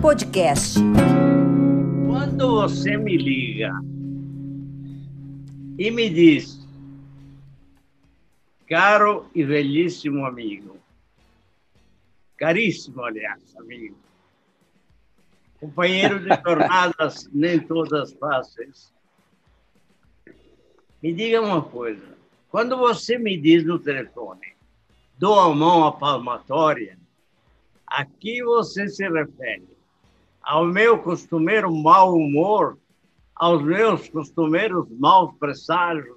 [0.00, 0.78] Podcast.
[2.06, 3.72] Quando você me liga
[5.76, 6.64] e me diz,
[8.68, 10.76] caro e velhíssimo amigo,
[12.36, 13.96] caríssimo, aliás, amigo,
[15.58, 18.94] companheiro de jornadas nem todas fáceis,
[21.02, 22.16] me diga uma coisa.
[22.48, 24.54] Quando você me diz no telefone,
[25.18, 26.96] dou a mão à palmatória,
[27.84, 29.77] a que você se refere?
[30.48, 32.78] Ao meu costumeiro mau humor?
[33.36, 36.16] Aos meus costumeiros maus presságios?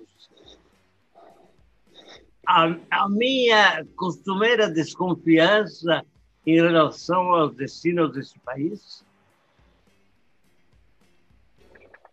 [2.47, 6.05] A, a minha costumeira desconfiança
[6.47, 9.03] em relação aos destinos desse país?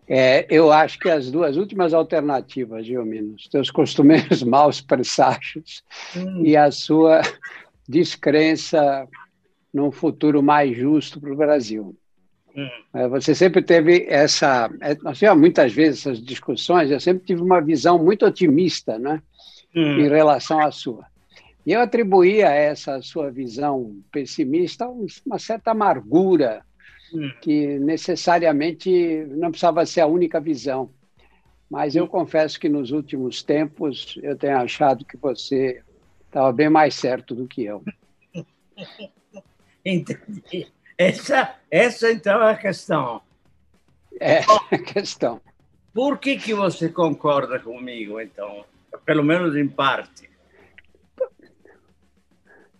[0.09, 5.85] É, eu acho que as duas últimas alternativas, Gilmino, os teus costumeiros maus presságios
[6.17, 6.45] hum.
[6.45, 7.23] e a sua
[7.89, 9.07] descrença
[9.73, 11.97] num futuro mais justo para o Brasil.
[12.59, 13.09] Hum.
[13.11, 14.71] Você sempre teve essa.
[14.81, 19.23] É, nós tivemos muitas vezes essas discussões, eu sempre tive uma visão muito otimista né,
[19.75, 19.99] hum.
[20.01, 21.07] em relação à sua.
[21.65, 26.63] E eu atribuía a essa sua visão pessimista uma certa amargura
[27.13, 27.31] Hum.
[27.41, 30.91] que necessariamente não precisava ser a única visão.
[31.71, 32.09] Mas eu hum.
[32.09, 35.83] confesso que nos últimos tempos eu tenho achado que você
[36.27, 37.83] estava bem mais certo do que eu.
[39.85, 40.69] Entendi.
[40.99, 43.23] Essa, essa então é a questão.
[44.21, 44.41] É
[44.75, 45.41] a questão.
[45.95, 48.65] Por que, que você concorda comigo, então?
[49.05, 50.29] Pelo menos em parte.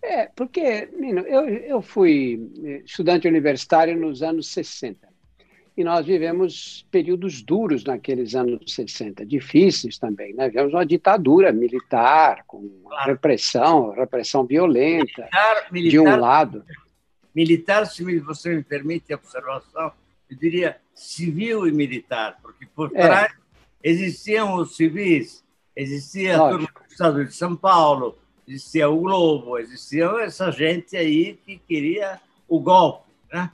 [0.01, 5.09] É, porque, Nino, eu, eu fui estudante universitário nos anos 60
[5.79, 10.33] e nós vivemos períodos duros naqueles anos 60, difíceis também.
[10.33, 10.49] Né?
[10.49, 13.11] Vivemos uma ditadura militar, com claro.
[13.11, 16.65] repressão, repressão violenta, militar, militar, de um lado.
[17.39, 19.93] Militar, se você me permite a observação,
[20.29, 23.01] eu diria civil e militar, porque por é.
[23.01, 23.33] trás
[23.81, 25.41] existiam os civis,
[25.73, 32.19] existia do Estado de São Paulo, existia o Globo, existia essa gente aí que queria
[32.45, 33.09] o golpe.
[33.31, 33.49] Né?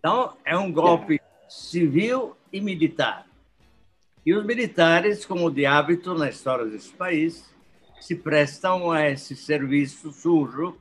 [0.00, 3.24] Então, é um golpe civil e militar.
[4.26, 7.48] E os militares, como de hábito na história desse país,
[8.00, 10.76] se prestam a esse serviço sujo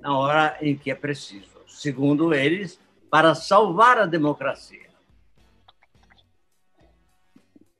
[0.00, 2.78] na hora em que é preciso, segundo eles,
[3.10, 4.86] para salvar a democracia.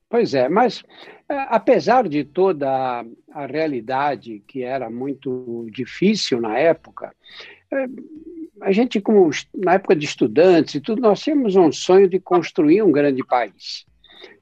[0.09, 0.83] Pois é, mas
[1.29, 7.13] é, apesar de toda a, realidade que era muito difícil na época,
[7.71, 7.85] é,
[8.61, 12.81] a gente, como na época de estudantes e tudo, nós tínhamos um sonho de construir
[12.81, 13.86] um grande país.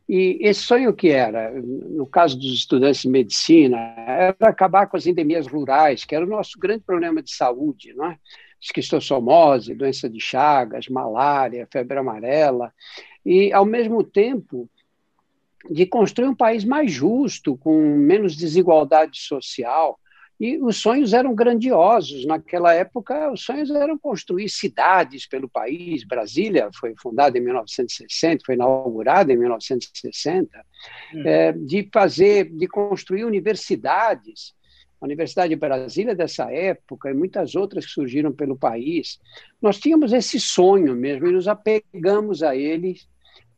[0.07, 5.07] E esse sonho que era, no caso dos estudantes de medicina, era acabar com as
[5.07, 8.17] endemias rurais, que era o nosso grande problema de saúde, não é?
[8.61, 12.73] esquistossomose, doença de Chagas, malária, febre amarela,
[13.23, 14.69] e, ao mesmo tempo,
[15.69, 19.99] de construir um país mais justo, com menos desigualdade social.
[20.39, 22.25] E os sonhos eram grandiosos.
[22.25, 26.03] Naquela época, os sonhos eram construir cidades pelo país.
[26.03, 30.65] Brasília foi fundada em 1960, foi inaugurada em 1960,
[31.13, 31.23] hum.
[31.25, 34.53] é, de fazer, de construir universidades.
[34.99, 39.19] A Universidade de Brasília dessa época e muitas outras que surgiram pelo país.
[39.61, 42.95] Nós tínhamos esse sonho mesmo e nos apegamos a ele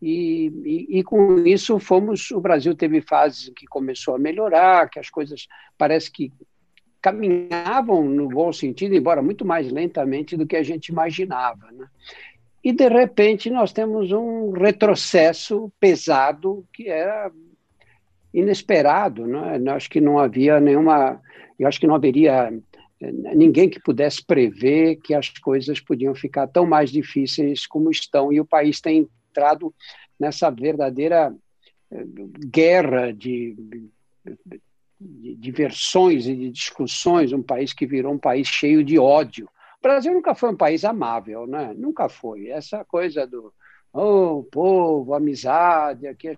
[0.01, 2.31] e, e, e, com isso fomos.
[2.31, 6.31] O Brasil teve fases que começou a melhorar, que as coisas parece que
[7.02, 11.72] caminhavam no bom sentido, embora muito mais lentamente do que a gente imaginava.
[11.72, 11.88] Né?
[12.63, 17.31] E de repente nós temos um retrocesso pesado que era
[18.34, 19.25] inesperado.
[19.25, 19.62] Né?
[19.63, 21.22] Eu acho que não havia nenhuma.
[21.57, 22.53] Eu acho que não haveria
[23.00, 28.31] eh, ninguém que pudesse prever que as coisas podiam ficar tão mais difíceis como estão
[28.31, 29.74] e o país tem entrado
[30.19, 31.34] nessa verdadeira
[31.91, 32.06] eh,
[32.50, 33.56] guerra de,
[35.00, 39.50] de, de versões e de discussões, um país que virou um país cheio de ódio.
[39.80, 41.74] O Brasil nunca foi um país amável, né?
[41.75, 42.48] nunca foi.
[42.48, 43.54] Essa coisa do
[43.94, 46.38] oh, povo, amizade, aqui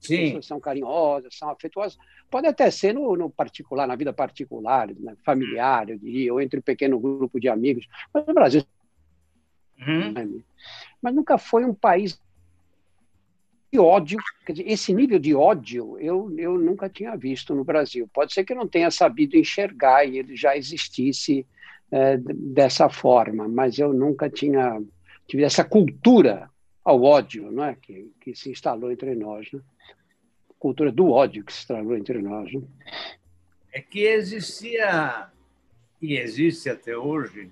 [0.00, 0.26] Sim.
[0.26, 1.98] pessoas são carinhosas, são afetuosas.
[2.30, 5.16] Pode até ser no, no particular, na vida particular, né?
[5.24, 7.86] familiar, eu diria, ou entre um pequeno grupo de amigos.
[8.12, 8.62] Mas no Brasil.
[9.80, 10.42] Uhum.
[11.02, 12.20] Mas nunca foi um país
[13.78, 14.18] ódio.
[14.48, 18.08] Dizer, esse nível de ódio eu, eu nunca tinha visto no Brasil.
[18.12, 21.46] Pode ser que não tenha sabido enxergar e ele já existisse
[21.90, 24.80] é, dessa forma, mas eu nunca tinha
[25.26, 26.50] tive essa cultura
[26.84, 27.74] ao ódio não é?
[27.74, 29.50] que, que se instalou entre nós.
[29.52, 29.60] Né?
[30.58, 32.52] Cultura do ódio que se instalou entre nós.
[32.52, 32.62] Né?
[33.72, 35.28] É que existia,
[36.00, 37.50] e existe até hoje,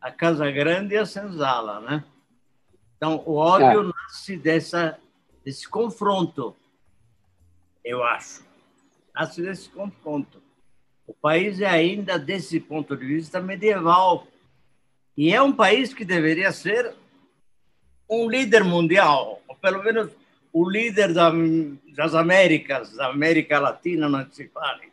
[0.00, 2.04] a Casa Grande e a Senzala, né?
[2.96, 3.92] Então, o ódio é.
[3.92, 4.98] nasce dessa,
[5.46, 6.56] desse confronto,
[7.84, 8.44] eu acho.
[9.14, 10.42] Nasce desse confronto.
[11.06, 14.26] O país é ainda, desse ponto de vista, medieval.
[15.16, 16.92] E é um país que deveria ser
[18.10, 20.10] um líder mundial, ou pelo menos
[20.52, 21.30] o líder da,
[21.94, 24.92] das Américas, da América Latina, não se fale.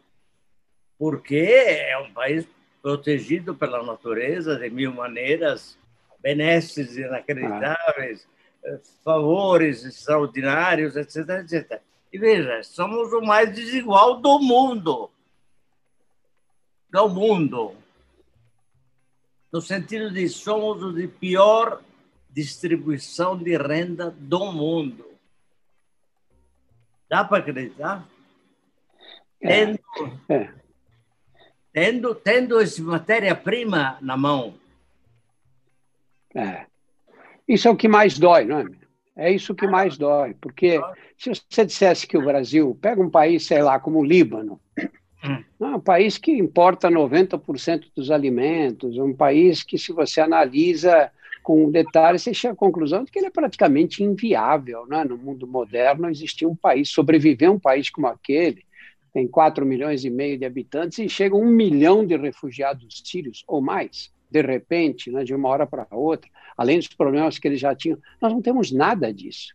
[1.00, 2.48] Porque é um país
[2.80, 5.80] protegido pela natureza de mil maneiras,
[6.22, 8.33] benesses inacreditáveis, ah.
[9.04, 11.82] Favores extraordinários, etc, etc.
[12.12, 15.10] E veja, somos o mais desigual do mundo
[16.94, 17.76] do mundo,
[19.52, 21.82] no sentido de somos o de pior
[22.30, 25.04] distribuição de renda do mundo.
[27.10, 28.08] Dá para acreditar?
[29.42, 29.66] É.
[29.66, 29.80] Tendo,
[30.30, 30.54] é.
[31.74, 34.54] tendo, tendo essa matéria-prima na mão.
[36.36, 36.68] É.
[37.48, 38.66] Isso é o que mais dói, não é?
[39.16, 40.82] É isso que mais dói, porque
[41.18, 44.60] se você dissesse que o Brasil pega um país, sei lá, como o Líbano,
[45.24, 51.12] é um país que importa 90% dos alimentos, um país que, se você analisa
[51.44, 54.86] com detalhes, você chega à conclusão de que ele é praticamente inviável.
[54.88, 55.04] Né?
[55.04, 58.66] No mundo moderno, existia um país, sobreviver um país como aquele,
[59.14, 63.62] tem 4 milhões e meio de habitantes e chega um milhão de refugiados sírios ou
[63.62, 67.76] mais, de repente, né, de uma hora para outra, além dos problemas que eles já
[67.76, 67.98] tinham.
[68.22, 69.54] Nós não temos nada disso.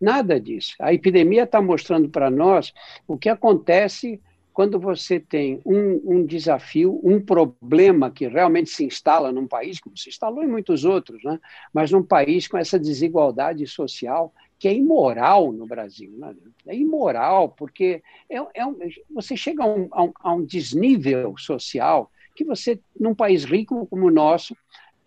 [0.00, 0.74] Nada disso.
[0.78, 2.72] A epidemia está mostrando para nós
[3.06, 4.20] o que acontece
[4.58, 9.96] quando você tem um, um, desafio, um problema que realmente se instala num país, como
[9.96, 11.38] se instalou em muitos outros, né?
[11.72, 16.10] mas num país com essa desigualdade social que é imoral no Brasil.
[16.18, 16.34] Né?
[16.66, 18.76] É imoral, porque é, é um,
[19.08, 23.86] você chega a um, a, um, a um desnível social que você, num país rico
[23.86, 24.56] como o nosso,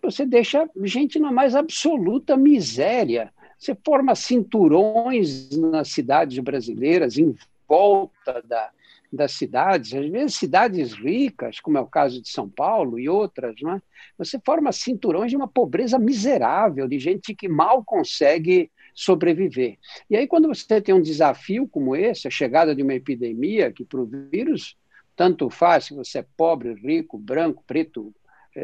[0.01, 3.31] você deixa gente na mais absoluta miséria.
[3.57, 7.35] Você forma cinturões nas cidades brasileiras em
[7.67, 8.71] volta da,
[9.11, 13.55] das cidades, às vezes cidades ricas, como é o caso de São Paulo e outras,
[13.61, 13.81] não é?
[14.17, 19.77] você forma cinturões de uma pobreza miserável, de gente que mal consegue sobreviver.
[20.09, 23.83] E aí, quando você tem um desafio como esse, a chegada de uma epidemia, que
[23.83, 24.75] para o vírus
[25.15, 28.13] tanto faz se você é pobre, rico, branco, preto,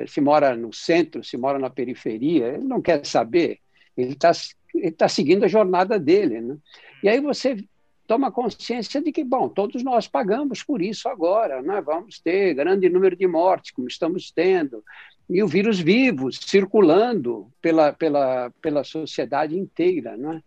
[0.08, 3.60] se mora no centro, se mora na periferia, ele não quer saber,
[3.96, 4.32] ele está
[4.76, 6.42] ele tá seguindo a jornada dele.
[6.42, 6.58] Né?
[7.04, 7.58] E aí você
[8.06, 11.82] toma consciência de que, bom, todos nós pagamos por isso agora, né?
[11.82, 14.84] vamos ter grande número de mortes, como estamos tendo,
[15.30, 20.16] e o vírus vivo, circulando pela, pela, pela sociedade inteira.
[20.16, 20.42] Né?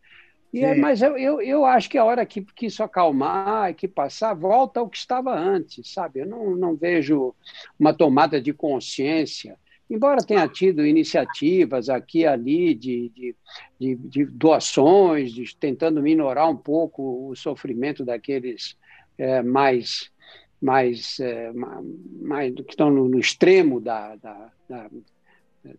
[0.52, 3.86] E é, mas eu, eu, eu acho que a hora que, que isso acalmar, que
[3.86, 6.20] passar, volta ao que estava antes, sabe?
[6.20, 7.34] Eu não, não vejo
[7.78, 9.56] uma tomada de consciência
[9.90, 13.36] embora tenha tido iniciativas aqui e ali de, de,
[13.78, 18.78] de, de doações, de, tentando minorar um pouco o sofrimento daqueles
[19.18, 20.10] é, mais,
[20.62, 24.90] mais, é, mais que estão no, no extremo da, da, da,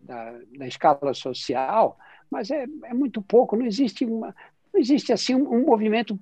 [0.02, 1.96] da, da escala social,
[2.30, 4.34] mas é, é muito pouco, não existe, uma,
[4.74, 6.18] existe assim um, um movimento,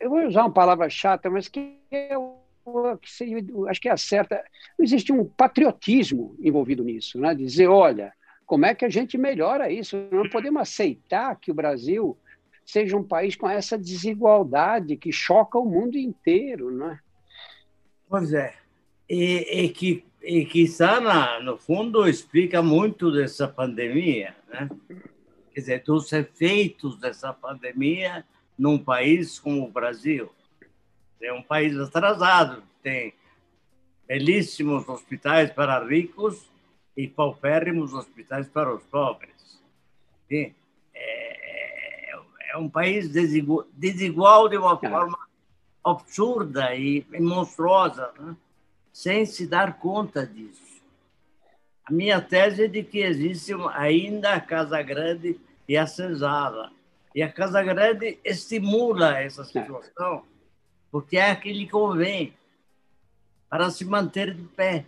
[0.00, 2.14] eu, vou usar uma palavra chata, mas que é
[3.00, 3.38] que seria,
[3.68, 4.44] acho que é a certa.
[4.78, 7.34] Existe um patriotismo envolvido nisso, né?
[7.34, 8.12] Dizer, olha,
[8.44, 9.96] como é que a gente melhora isso?
[10.10, 12.16] Não podemos aceitar que o Brasil
[12.66, 16.98] seja um país com essa desigualdade que choca o mundo inteiro, né?
[18.06, 18.54] Pois é.
[19.08, 24.68] E, e que e quizá na, no fundo explica muito dessa pandemia, né?
[25.58, 28.24] Quer dizer, dos efeitos dessa pandemia
[28.56, 30.30] num país como o Brasil
[31.20, 33.12] é um país atrasado, tem
[34.06, 36.48] belíssimos hospitais para ricos
[36.96, 39.60] e paupérrimos hospitais para os pobres.
[40.30, 40.52] É,
[40.94, 44.88] é, um país desigual, desigual de uma é.
[44.88, 45.18] forma
[45.82, 48.36] absurda e monstruosa, né?
[48.92, 50.80] sem se dar conta disso.
[51.84, 56.72] A minha tese é de que existe ainda a Casa Grande e a Senzala.
[57.14, 59.44] E a Casa Grande estimula essa é.
[59.44, 60.24] situação
[60.90, 62.34] porque é aquele que convém
[63.48, 64.84] para se manter de pé.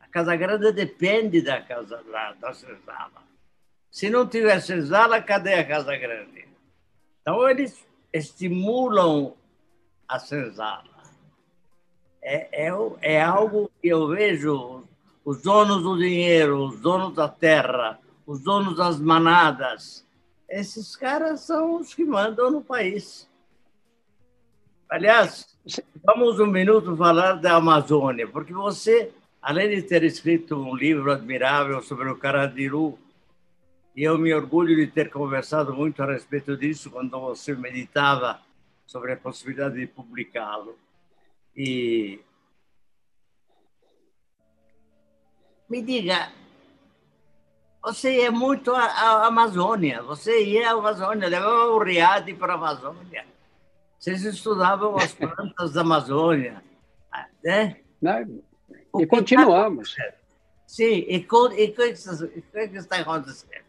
[0.00, 3.22] A Casa Grande depende da Casa da, da senzala.
[3.90, 6.46] Se não tiver senzala, cadê a Casa Grande?
[7.20, 9.34] Então, eles estimulam
[10.06, 10.84] a senzala.
[12.22, 14.84] É, é, é algo que eu vejo
[15.24, 20.06] os donos do dinheiro, os donos da terra, os donos das manadas.
[20.48, 23.28] Esses caras são os que mandam no país.
[24.88, 25.58] Aliás,
[26.04, 31.80] vamos um minuto falar da Amazônia, porque você além de ter escrito um livro admirável
[31.82, 32.98] sobre o Carandiru,
[33.96, 38.40] e eu me orgulho de ter conversado muito a respeito disso quando você meditava
[38.86, 40.78] sobre a possibilidade de publicá-lo.
[41.56, 42.20] E
[45.68, 46.30] me diga,
[47.82, 53.24] você ia muito à, Amazônia, você ia à Amazônia, levava o Riad para a Amazônia.
[53.98, 56.62] Vocês estudavam as plantas da Amazônia,
[57.42, 57.76] né?
[58.98, 59.94] E continuamos.
[60.66, 63.64] Sim, e, e o que está acontecendo?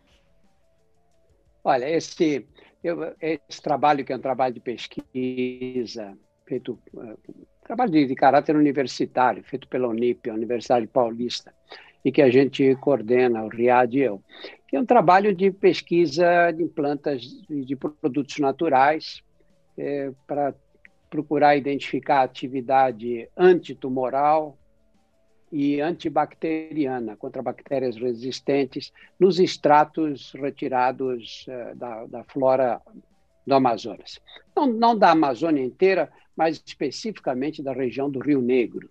[1.64, 2.46] Olha, esse,
[2.84, 7.18] eu, esse trabalho, que é um trabalho de pesquisa, feito, uh,
[7.64, 11.54] trabalho de, de, caráter universitário, feito pela Unip, a Universidade Paulista,
[12.04, 14.24] e que a gente coordena, o Riad e eu,
[14.68, 19.22] que é um trabalho de pesquisa de plantas de produtos naturais
[19.78, 20.54] é, para
[21.10, 24.58] procurar identificar atividade antitumoral,
[25.52, 32.82] e antibacteriana contra bactérias resistentes nos extratos retirados uh, da, da, flora
[33.46, 34.20] do Amazonas.
[34.56, 38.90] Não, não, da Amazônia inteira, mas especificamente da região do Rio Negro.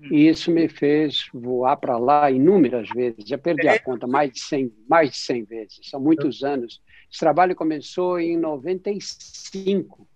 [0.00, 0.30] E hum.
[0.30, 3.24] isso me fez voar para lá inúmeras vezes.
[3.26, 5.80] Já perdi a conta, mais de 100, mais de 100 vezes.
[5.84, 6.80] São muitos anos.
[7.10, 10.08] Esse trabalho começou em 95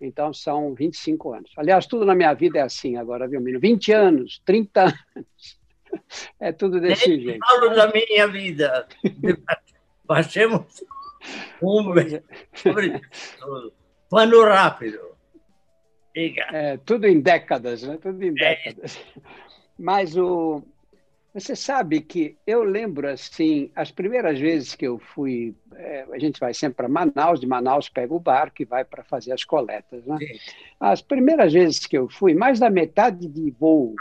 [0.00, 1.52] então, são 25 anos.
[1.58, 3.60] Aliás, tudo na minha vida é assim agora, viu, menino?
[3.60, 4.96] 20 anos, 30 anos.
[6.38, 7.44] É tudo desse Nem jeito.
[7.44, 8.86] Falo da minha vida.
[10.06, 10.84] Baixemos
[11.60, 11.82] um
[12.54, 13.00] sobre
[13.40, 13.72] tudo.
[14.08, 15.00] Pano rápido.
[16.52, 17.98] É, tudo em décadas, né?
[18.00, 18.32] Tudo em é.
[18.32, 18.96] décadas.
[19.16, 19.20] É.
[19.78, 20.62] Mas o,
[21.32, 26.40] você sabe que eu lembro, assim, as primeiras vezes que eu fui, é, a gente
[26.40, 30.04] vai sempre para Manaus, de Manaus pega o barco e vai para fazer as coletas,
[30.04, 30.18] né?
[30.78, 33.94] As primeiras vezes que eu fui, mais da metade de voo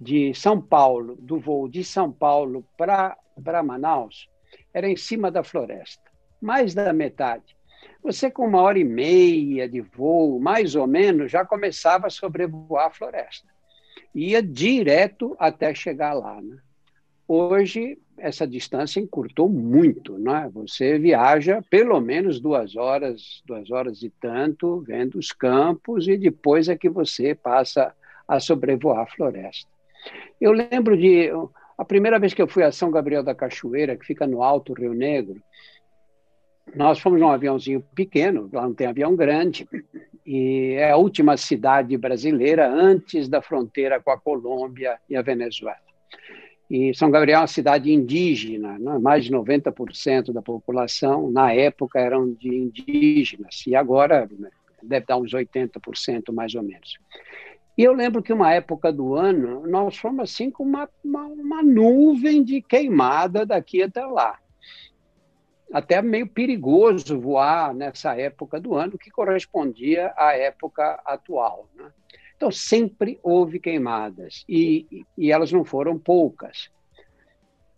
[0.00, 4.28] de São Paulo, do voo de São Paulo para Manaus,
[4.74, 6.02] era em cima da floresta.
[6.40, 7.56] Mais da metade.
[8.02, 12.86] Você, com uma hora e meia de voo, mais ou menos, já começava a sobrevoar
[12.86, 13.48] a floresta
[14.14, 16.40] ia direto até chegar lá.
[16.40, 16.56] Né?
[17.26, 20.18] Hoje, essa distância encurtou muito.
[20.18, 20.50] Né?
[20.52, 26.68] Você viaja pelo menos duas horas, duas horas e tanto, vendo os campos, e depois
[26.68, 27.94] é que você passa
[28.26, 29.70] a sobrevoar a floresta.
[30.40, 31.30] Eu lembro de.
[31.76, 34.72] A primeira vez que eu fui a São Gabriel da Cachoeira, que fica no Alto
[34.72, 35.40] Rio Negro,
[36.74, 39.68] nós fomos num aviãozinho pequeno, lá não tem avião grande,
[40.24, 45.78] e é a última cidade brasileira antes da fronteira com a Colômbia e a Venezuela.
[46.70, 48.98] E São Gabriel é uma cidade indígena, né?
[48.98, 54.50] mais de 90% da população, na época, eram de indígenas, e agora né,
[54.82, 56.98] deve dar uns 80% mais ou menos.
[57.76, 61.62] E eu lembro que uma época do ano, nós fomos assim com uma, uma, uma
[61.62, 64.38] nuvem de queimada daqui até lá
[65.72, 71.68] até meio perigoso voar nessa época do ano, que correspondia à época atual.
[71.74, 71.90] Né?
[72.36, 76.70] Então, sempre houve queimadas, e, e elas não foram poucas.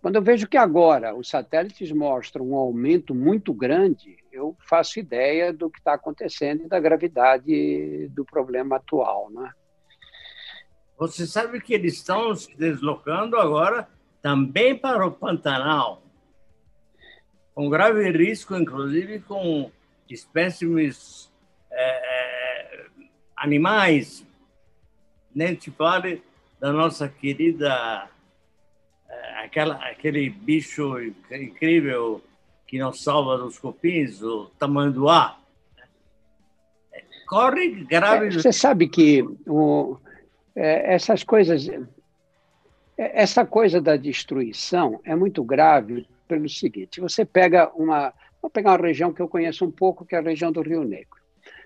[0.00, 5.52] Quando eu vejo que agora os satélites mostram um aumento muito grande, eu faço ideia
[5.52, 9.28] do que está acontecendo e da gravidade do problema atual.
[9.30, 9.50] Né?
[10.96, 13.88] Você sabe que eles estão se deslocando agora
[14.22, 16.02] também para o Pantanal
[17.60, 19.70] com grave risco, inclusive com
[20.08, 21.30] espécimes
[21.70, 22.86] é,
[23.36, 24.26] animais.
[25.34, 26.22] Nem se fale
[26.58, 28.08] da nossa querida,
[29.06, 30.98] é, aquela, aquele bicho
[31.30, 32.24] incrível
[32.66, 35.38] que nos salva dos cupins, o tamanduá.
[37.26, 38.28] Corre grave.
[38.28, 39.98] É, você sabe que o,
[40.56, 41.82] é, essas coisas, é,
[42.96, 48.14] essa coisa da destruição é muito grave pelo seguinte: você pega uma.
[48.40, 50.84] Vou pegar uma região que eu conheço um pouco, que é a região do Rio
[50.84, 51.20] Negro.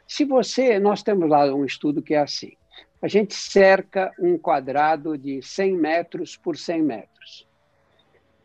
[0.09, 0.79] Se você.
[0.79, 2.53] Nós temos lá um estudo que é assim:
[3.03, 7.47] a gente cerca um quadrado de 100 metros por 100 metros.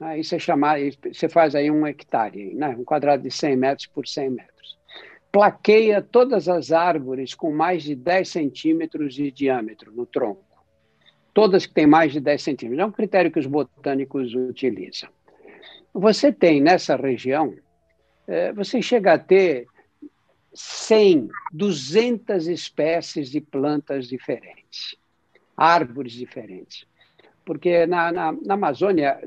[0.02, 0.76] Aí você, chama,
[1.12, 2.70] você faz aí um hectare, né?
[2.70, 4.78] um quadrado de 100 metros por 100 metros.
[5.32, 10.44] Plaqueia todas as árvores com mais de 10 centímetros de diâmetro no tronco.
[11.34, 12.82] Todas que têm mais de 10 centímetros.
[12.82, 15.10] É um critério que os botânicos utilizam.
[16.00, 17.56] Você tem nessa região,
[18.27, 19.68] é, você chega a ter
[20.53, 24.96] 100, 200 espécies de plantas diferentes,
[25.56, 26.88] árvores diferentes.
[27.46, 29.20] Porque na, na, na, Amazônia,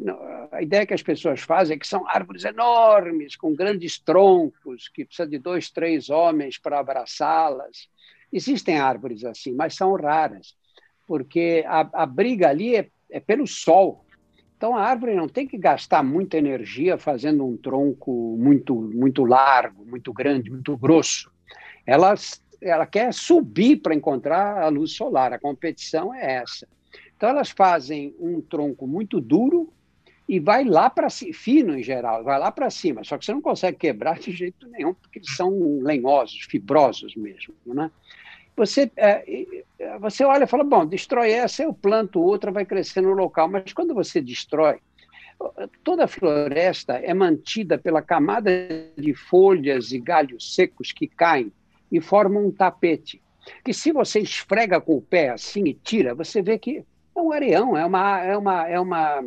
[0.53, 5.05] a ideia que as pessoas fazem é que são árvores enormes, com grandes troncos, que
[5.05, 7.89] precisa de dois, três homens para abraçá-las.
[8.33, 10.57] Existem árvores assim, mas são raras,
[11.07, 14.05] porque a, a briga ali é é pelo sol.
[14.63, 19.85] Então a árvore não tem que gastar muita energia fazendo um tronco muito muito largo,
[19.85, 21.33] muito grande, muito grosso.
[21.85, 22.15] Ela
[22.61, 25.33] ela quer subir para encontrar a luz solar.
[25.33, 26.69] A competição é essa.
[27.17, 29.73] Então elas fazem um tronco muito duro
[30.29, 33.03] e vai lá para cima, fino em geral, vai lá para cima.
[33.03, 37.53] Só que você não consegue quebrar de jeito nenhum, porque eles são lenhosos, fibrosos mesmo,
[37.67, 37.91] né?
[38.57, 39.25] Você, é,
[39.99, 43.49] você olha e fala, bom, destrói essa, eu planto outra, vai crescer no local.
[43.49, 44.79] Mas quando você destrói,
[45.83, 48.51] toda a floresta é mantida pela camada
[48.97, 51.53] de folhas e galhos secos que caem
[51.91, 53.21] e formam um tapete.
[53.65, 57.33] Que se você esfrega com o pé assim e tira, você vê que é um
[57.33, 59.25] areão, é uma, é uma, é uma,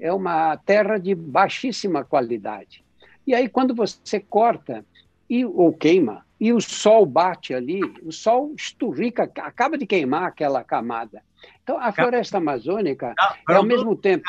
[0.00, 2.84] é uma terra de baixíssima qualidade.
[3.26, 4.84] E aí, quando você corta
[5.30, 10.64] e, ou queima, e o sol bate ali, o sol esturrica, acaba de queimar aquela
[10.64, 11.22] camada.
[11.62, 13.14] Então, a floresta amazônica
[13.48, 14.24] é ao mesmo tempo.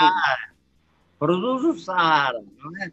[1.17, 2.91] Produz o Saara, não é?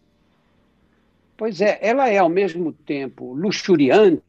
[1.36, 4.22] Pois é, ela é ao mesmo tempo luxuriante,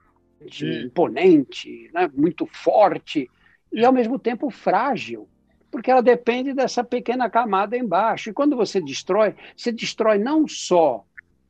[0.52, 0.84] Sim.
[0.84, 2.10] imponente, né?
[2.14, 3.30] muito forte,
[3.72, 5.28] e ao mesmo tempo frágil,
[5.72, 8.30] porque ela depende dessa pequena camada embaixo.
[8.30, 11.06] E quando você destrói, você destrói não só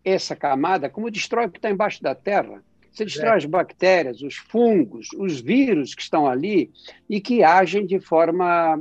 [0.09, 2.63] essa camada, como destrói o que está embaixo da terra.
[2.91, 3.37] Você destrói é.
[3.37, 6.71] as bactérias, os fungos, os vírus que estão ali
[7.09, 8.79] e que agem de forma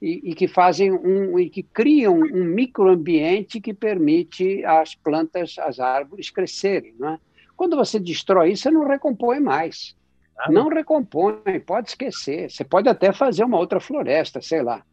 [0.00, 5.80] e, e, que fazem um e que criam um microambiente que permite às plantas, às
[5.80, 7.18] árvores crescerem, não é?
[7.56, 9.96] Quando você destrói isso, você não recompõe mais.
[10.38, 12.50] Ah, não recompõe, pode esquecer.
[12.50, 14.84] Você pode até fazer uma outra floresta, sei lá.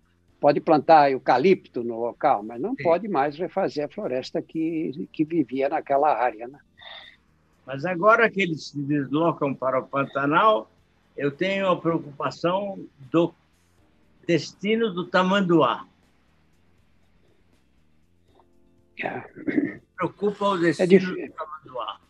[0.44, 2.84] Pode plantar eucalipto no local, mas não Sim.
[2.84, 6.50] pode mais refazer a floresta que, que vivia naquela área.
[6.50, 6.60] Né?
[7.66, 10.70] Mas agora que eles se deslocam para o Pantanal,
[11.16, 12.78] eu tenho a preocupação
[13.10, 13.34] do
[14.28, 15.88] destino do tamanduá.
[19.02, 19.22] É.
[19.96, 22.02] Preocupa o é destino é do tamanduá.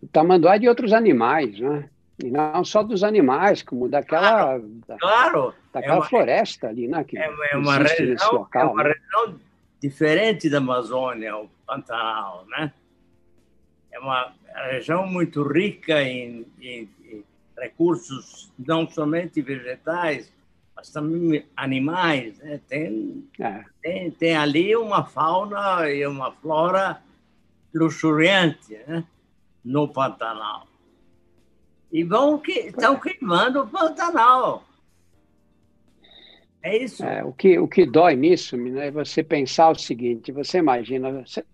[0.00, 1.90] O tamanduá é de outros animais, né?
[2.22, 5.54] E não só dos animais, como daquela, claro, claro.
[5.80, 7.04] Daquela é uma, floresta ali, né?
[7.04, 8.94] Que é, é uma, região, local, é uma né?
[8.94, 9.40] região
[9.80, 12.72] diferente da Amazônia, o Pantanal, né?
[13.98, 14.32] é uma
[14.70, 17.24] região muito rica em, em, em
[17.56, 20.32] recursos não somente vegetais,
[20.74, 22.38] mas também animais.
[22.38, 22.60] Né?
[22.68, 23.64] Tem, é.
[23.82, 27.02] tem, tem ali uma fauna e uma flora
[27.74, 29.04] luxuriante né?
[29.64, 30.66] no Pantanal.
[31.90, 34.64] E vão que estão queimando o Pantanal.
[36.62, 37.04] É isso.
[37.04, 41.44] É, o, que, o que dói nisso é você pensar o seguinte: você imagina, você,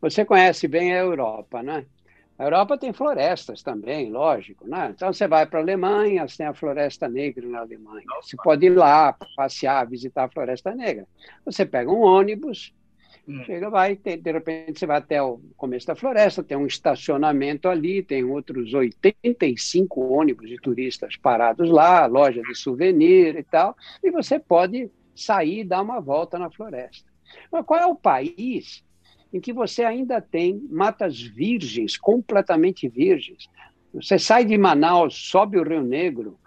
[0.00, 1.86] você conhece bem a Europa, né?
[2.38, 4.92] A Europa tem florestas também, lógico, né?
[4.94, 8.02] Então você vai para a Alemanha, você tem a Floresta Negra na Alemanha.
[8.22, 11.06] Você pode ir lá passear, visitar a Floresta Negra.
[11.44, 12.72] Você pega um ônibus,
[13.30, 13.44] hum.
[13.44, 18.02] chega, vai, de repente você vai até o começo da floresta, tem um estacionamento ali,
[18.02, 24.38] tem outros 85 ônibus de turistas parados lá, loja de souvenir e tal, e você
[24.38, 27.08] pode sair e dar uma volta na floresta.
[27.50, 28.82] Mas qual é o país
[29.32, 33.48] em que você ainda tem matas virgens, completamente virgens.
[33.94, 36.38] Você sai de Manaus, sobe o Rio Negro,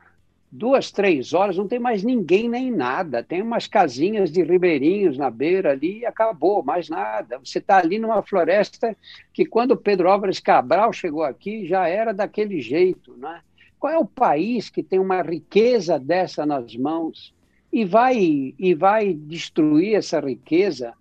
[0.56, 3.24] duas, três horas, não tem mais ninguém nem nada.
[3.24, 7.40] Tem umas casinhas de ribeirinhos na beira ali e acabou, mais nada.
[7.40, 8.96] Você está ali numa floresta
[9.34, 13.18] que, quando Pedro Álvares Cabral chegou aqui, já era daquele jeito.
[13.18, 13.42] Né?
[13.80, 17.34] Qual é o país que tem uma riqueza dessa nas mãos
[17.72, 20.94] e vai, e vai destruir essa riqueza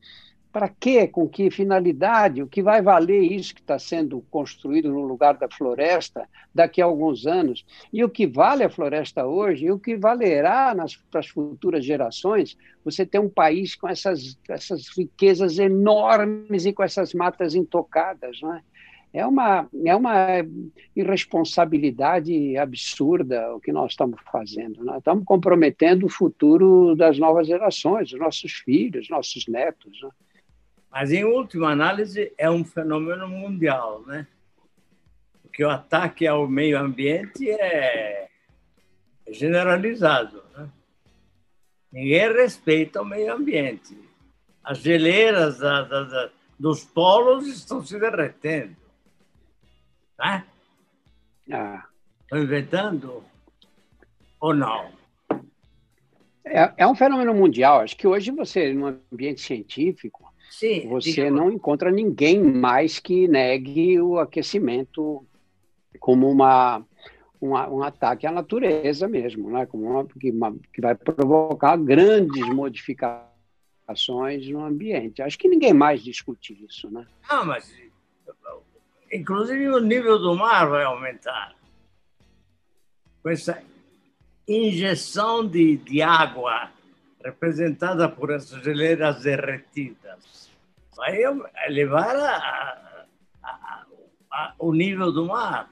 [0.52, 1.08] para quê?
[1.08, 2.42] Com que finalidade?
[2.42, 6.84] O que vai valer isso que está sendo construído no lugar da floresta daqui a
[6.84, 7.64] alguns anos?
[7.90, 9.64] E o que vale a floresta hoje?
[9.64, 10.74] E o que valerá
[11.10, 12.56] para as futuras gerações?
[12.84, 18.54] Você ter um país com essas, essas riquezas enormes e com essas matas intocadas, não
[18.54, 18.62] é?
[19.14, 20.26] É uma, é uma
[20.96, 24.82] irresponsabilidade absurda o que nós estamos fazendo.
[24.82, 30.00] Nós estamos comprometendo o futuro das novas gerações, dos nossos filhos, nossos netos.
[30.02, 30.08] Né?
[30.92, 34.26] Mas, em última análise, é um fenômeno mundial, né?
[35.42, 38.28] Porque o ataque ao meio ambiente é
[39.26, 40.44] generalizado.
[40.54, 40.68] Né?
[41.90, 43.96] Ninguém respeita o meio ambiente.
[44.62, 48.76] As geleiras da, da, da, dos polos estão se derretendo.
[50.18, 50.44] Né?
[51.50, 51.86] Ah.
[52.22, 53.24] Estou inventando
[54.38, 54.92] ou não?
[56.44, 57.80] É, é um fenômeno mundial.
[57.80, 63.98] Acho que hoje você, no ambiente científico, Sim, você não encontra ninguém mais que negue
[63.98, 65.26] o aquecimento
[65.98, 66.84] como uma,
[67.40, 69.64] um, um ataque à natureza mesmo, né?
[69.64, 75.22] Como uma, que, uma, que vai provocar grandes modificações no ambiente.
[75.22, 77.06] Acho que ninguém mais discute isso, né?
[77.30, 77.74] Não, mas
[79.10, 81.56] inclusive o nível do mar vai aumentar.
[83.22, 83.62] Com essa
[84.46, 86.70] injeção de, de água
[87.24, 90.50] representada por essas geleiras derretidas,
[90.96, 91.20] vai
[91.66, 93.06] elevar a,
[93.42, 93.84] a,
[94.30, 95.70] a, o nível do mar,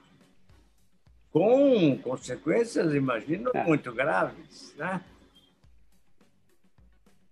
[1.31, 3.63] com consequências, imagino, é.
[3.63, 4.73] muito graves.
[4.77, 5.01] Né?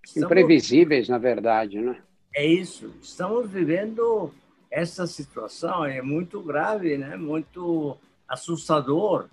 [0.06, 0.32] Estamos...
[0.32, 2.02] Imprevisíveis, na verdade, né?
[2.34, 2.94] É isso.
[3.02, 4.34] Estamos vivendo
[4.72, 7.18] essa situação, é muito grave, né?
[7.18, 9.28] muito assustador.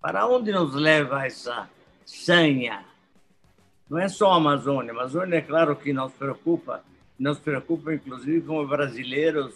[0.00, 1.68] Para onde nos leva essa
[2.04, 2.89] sanha?
[3.90, 4.92] Não é só a Amazônia.
[4.92, 6.84] A Amazônia, é claro que nos preocupa,
[7.18, 9.52] nos preocupa inclusive como brasileiros,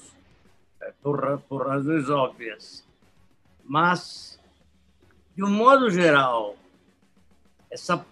[0.81, 2.85] eh, por, por razões óbvias.
[3.65, 4.41] Mas,
[5.37, 6.57] de um modo geral,
[7.71, 8.05] essa,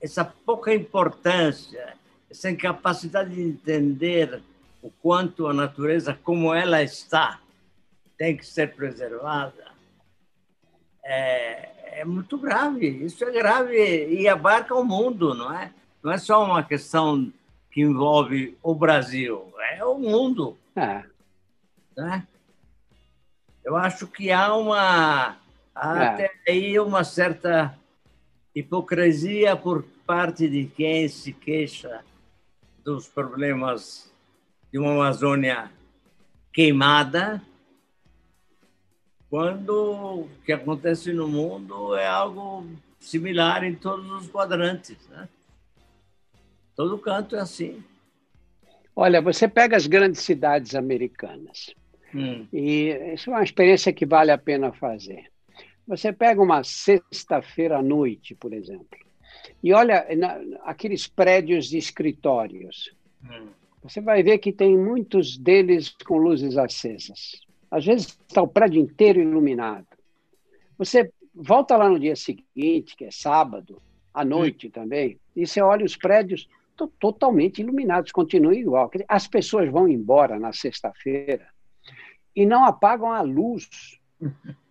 [0.00, 1.96] essa pouca importância,
[2.30, 4.40] essa incapacidade de entender
[4.80, 7.40] o quanto a natureza, como ela está,
[8.16, 9.72] tem que ser preservada,
[11.04, 12.86] é, é muito grave.
[12.86, 15.72] Isso é grave e abarca o mundo, não é?
[16.02, 17.32] Não é só uma questão
[17.70, 20.56] que envolve o Brasil, é o mundo.
[20.76, 21.02] É.
[21.96, 22.26] Né?
[23.64, 25.36] Eu acho que há uma
[25.74, 26.06] há é.
[26.08, 27.76] até aí uma certa
[28.54, 32.04] hipocrisia por parte de quem se queixa
[32.84, 34.12] dos problemas
[34.70, 35.70] de uma Amazônia
[36.52, 37.42] queimada,
[39.36, 42.66] quando o que acontece no mundo é algo
[42.98, 44.96] similar em todos os quadrantes.
[45.10, 45.28] Né?
[46.74, 47.84] Todo canto é assim.
[48.96, 51.74] Olha, você pega as grandes cidades americanas,
[52.14, 52.46] hum.
[52.50, 55.30] e isso é uma experiência que vale a pena fazer.
[55.86, 58.98] Você pega uma sexta-feira à noite, por exemplo,
[59.62, 62.90] e olha na, aqueles prédios de escritórios.
[63.22, 63.48] Hum.
[63.82, 67.45] Você vai ver que tem muitos deles com luzes acesas.
[67.70, 69.86] Às vezes está o prédio inteiro iluminado.
[70.78, 73.80] Você volta lá no dia seguinte, que é sábado,
[74.12, 74.70] à noite hum.
[74.70, 76.48] também, e você olha os prédios
[76.98, 78.90] totalmente iluminados, continuam igual.
[79.08, 81.48] As pessoas vão embora na sexta-feira
[82.34, 83.98] e não apagam a luz.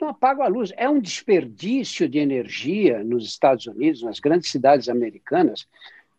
[0.00, 0.72] Não apagam a luz.
[0.76, 5.68] É um desperdício de energia nos Estados Unidos, nas grandes cidades americanas,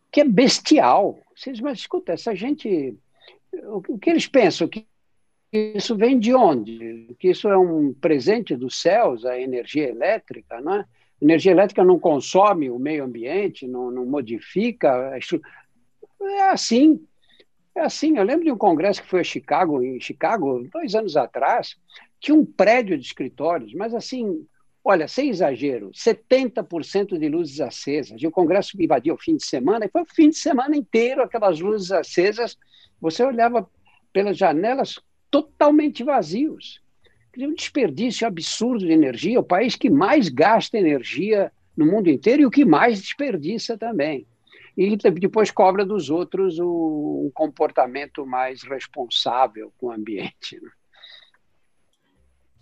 [0.09, 1.19] que é bestial.
[1.35, 2.97] Vocês, mas escuta, essa gente.
[3.65, 4.69] O que eles pensam?
[4.69, 4.87] Que
[5.53, 7.15] isso vem de onde?
[7.19, 10.85] Que isso é um presente dos céus, a energia elétrica, não é?
[11.23, 14.89] energia elétrica não consome o meio ambiente, não, não modifica.
[16.21, 17.01] É assim.
[17.75, 18.17] É assim.
[18.17, 21.77] Eu lembro de um congresso que foi a Chicago, em Chicago, dois anos atrás,
[22.19, 24.45] tinha um prédio de escritórios, mas assim,
[24.83, 28.21] olha, sem exagero, 70% de luzes acesas.
[28.21, 31.23] E o congresso invadiu o fim de semana, e foi o fim de semana inteiro
[31.23, 32.57] aquelas luzes acesas.
[32.99, 33.69] Você olhava
[34.11, 34.99] pelas janelas
[35.33, 36.83] totalmente vazios
[37.37, 42.45] um desperdício absurdo de energia, o país que mais gasta energia no mundo inteiro e
[42.45, 44.27] o que mais desperdiça também.
[44.77, 50.61] E depois cobra dos outros o, um comportamento mais responsável com o ambiente.
[50.61, 50.69] Né?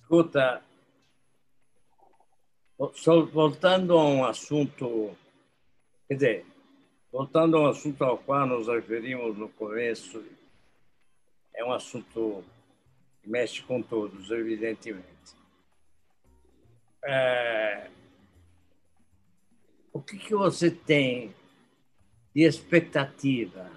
[0.01, 0.61] Escuta,
[3.33, 5.11] voltando a um assunto,
[6.07, 6.45] quer dizer,
[7.11, 10.23] voltando a um assunto ao qual nos referimos no começo,
[11.53, 12.43] é um assunto
[13.25, 15.35] mexe com todos, evidentemente.
[17.03, 17.89] É...
[19.93, 21.33] O que, que você tem
[22.33, 23.69] de expectativa?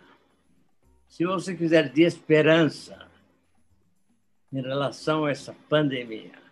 [1.08, 3.08] Se você quiser, de esperança
[4.52, 6.42] em relação a essa pandemia?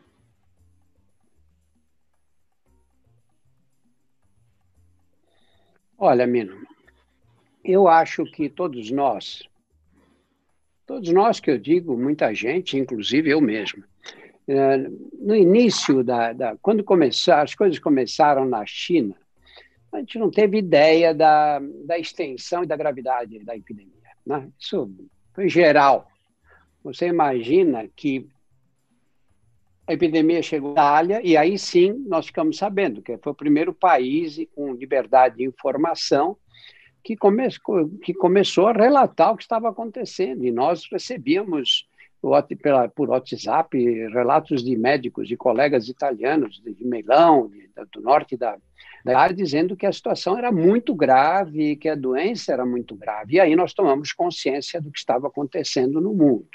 [5.96, 6.66] Olha, Mino,
[7.64, 9.48] eu acho que todos nós
[10.87, 13.85] Todos nós que eu digo, muita gente, inclusive eu mesmo.
[14.49, 14.77] É,
[15.21, 19.14] no início da, da quando começar, as coisas começaram na China,
[19.92, 23.92] a gente não teve ideia da, da extensão e da gravidade da epidemia.
[24.27, 24.49] Né?
[24.59, 24.90] Isso
[25.35, 26.09] foi geral.
[26.83, 28.27] Você imagina que
[29.87, 33.75] a epidemia chegou à Itália e aí sim nós ficamos sabendo que foi o primeiro
[33.75, 36.37] país com liberdade de informação
[37.03, 37.49] que, come,
[38.03, 40.45] que começou a relatar o que estava acontecendo.
[40.45, 41.88] E nós recebíamos
[42.95, 43.77] por WhatsApp
[44.11, 47.51] relatos de médicos, de colegas italianos de Milão,
[47.93, 48.57] do norte da,
[49.05, 53.35] da área, dizendo que a situação era muito grave, que a doença era muito grave.
[53.35, 56.47] E aí nós tomamos consciência do que estava acontecendo no mundo.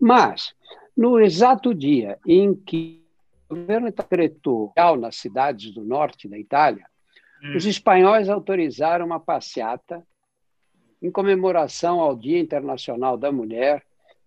[0.00, 0.52] Mas,
[0.96, 3.02] no exato dia em que
[3.48, 6.86] governo decretou nas cidades do norte da Itália,
[7.42, 7.56] hum.
[7.56, 10.02] os espanhóis autorizaram uma passeata
[11.02, 13.82] em comemoração ao Dia Internacional da Mulher,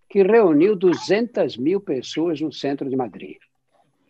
[0.08, 3.38] que reuniu 200 mil pessoas no centro de Madrid.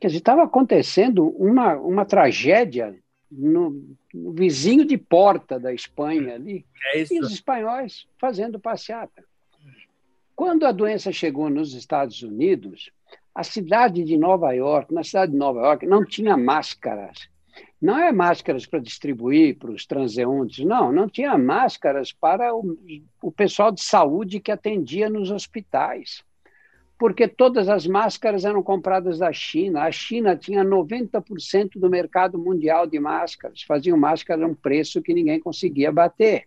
[0.01, 2.95] Quer dizer, estava acontecendo uma, uma tragédia
[3.31, 9.25] no, no, vizinho de porta da Espanha ali, é e os espanhóis fazendo passeata.
[10.35, 12.91] Quando a doença chegou nos Estados Unidos,
[13.35, 17.29] a cidade de Nova York, na cidade de Nova York, não tinha máscaras.
[17.81, 22.77] Não é máscaras para distribuir para os transeuntes, não, não tinha máscaras para o,
[23.23, 26.25] o pessoal de saúde que atendia nos hospitais
[26.99, 29.83] porque todas as máscaras eram compradas da China.
[29.83, 35.13] A China tinha 90% do mercado mundial de máscaras, faziam máscaras a um preço que
[35.13, 36.45] ninguém conseguia bater.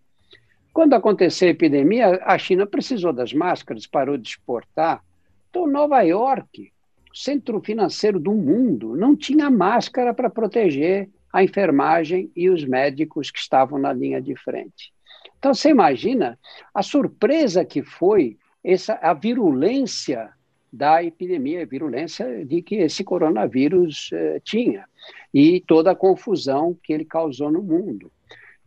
[0.73, 5.03] Quando aconteceu a epidemia, a China precisou das máscaras, parou de exportar.
[5.49, 6.71] Então, Nova York,
[7.13, 13.39] centro financeiro do mundo, não tinha máscara para proteger a enfermagem e os médicos que
[13.39, 14.91] estavam na linha de frente.
[15.37, 16.37] Então, você imagina
[16.73, 20.31] a surpresa que foi essa, a virulência
[20.71, 24.85] da epidemia, a virulência de que esse coronavírus eh, tinha
[25.33, 28.11] e toda a confusão que ele causou no mundo.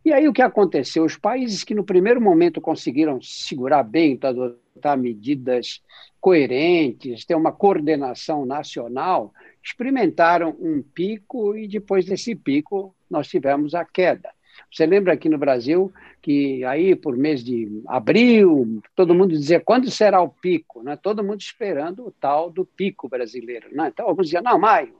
[0.03, 1.05] E aí o que aconteceu?
[1.05, 5.81] Os países que no primeiro momento conseguiram segurar bem, adotar medidas
[6.19, 13.85] coerentes, ter uma coordenação nacional, experimentaram um pico e depois desse pico nós tivemos a
[13.85, 14.29] queda.
[14.71, 19.89] Você lembra aqui no Brasil que aí por mês de abril, todo mundo dizia quando
[19.89, 20.95] será o pico, né?
[20.95, 23.67] todo mundo esperando o tal do pico brasileiro.
[23.71, 23.89] Né?
[23.93, 24.95] Então alguns diziam, não, maio.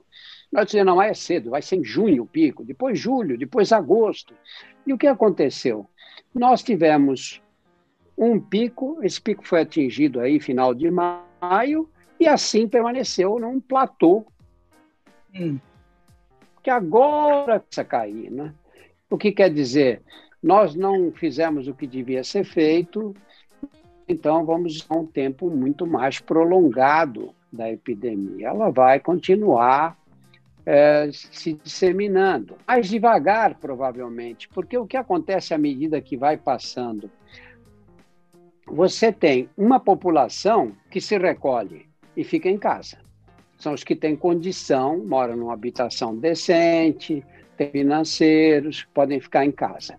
[0.50, 3.72] Nós diziam, não, maio é cedo, vai ser em junho o pico, depois julho, depois
[3.72, 4.34] agosto.
[4.86, 5.86] E o que aconteceu?
[6.34, 7.42] Nós tivemos
[8.16, 14.24] um pico, esse pico foi atingido aí final de maio, e assim permaneceu num platô,
[15.34, 15.58] hum.
[16.62, 18.30] que agora começa a cair.
[18.30, 18.52] Né?
[19.10, 20.02] O que quer dizer?
[20.42, 23.14] Nós não fizemos o que devia ser feito,
[24.06, 28.48] então vamos a um tempo muito mais prolongado da epidemia.
[28.48, 29.96] Ela vai continuar
[30.66, 37.10] é, se disseminando, mais devagar, provavelmente, porque o que acontece à medida que vai passando
[38.66, 42.98] você tem uma população que se recolhe e fica em casa.
[43.58, 47.24] São os que têm condição, moram numa habitação decente,
[47.56, 49.98] têm financeiros, podem ficar em casa.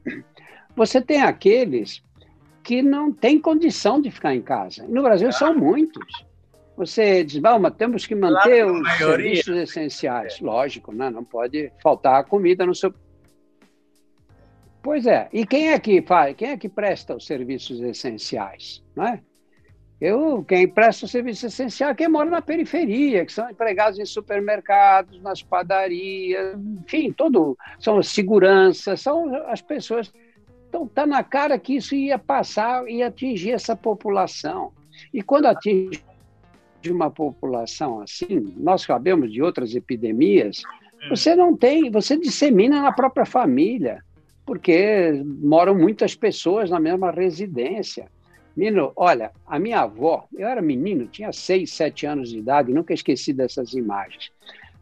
[0.75, 2.03] Você tem aqueles
[2.63, 4.85] que não têm condição de ficar em casa.
[4.85, 6.25] E no Brasil são muitos.
[6.75, 9.35] Você diz, Balma, temos que manter os maioria.
[9.35, 10.39] serviços essenciais.
[10.41, 11.09] Lógico, né?
[11.09, 12.93] não pode faltar comida no seu
[14.85, 15.27] Pois é.
[15.33, 16.35] E quem é que faz?
[16.35, 18.83] Quem é que presta os serviços essenciais?
[18.95, 19.19] Não é?
[20.05, 24.05] Eu, quem presta o serviço essencial é quem mora na periferia, que são empregados em
[24.05, 30.13] supermercados, nas padarias, enfim, todo, são segurança, são as pessoas.
[30.69, 34.71] Então, está na cara que isso ia passar e atingir essa população.
[35.11, 36.03] E quando atinge
[36.87, 40.61] uma população assim, nós sabemos de outras epidemias,
[41.03, 41.09] hum.
[41.09, 44.03] você não tem, você dissemina na própria família
[44.45, 48.07] porque moram muitas pessoas na mesma residência.
[48.55, 52.93] Menino, olha, a minha avó, eu era menino, tinha seis, sete anos de idade, nunca
[52.93, 54.31] esqueci dessas imagens.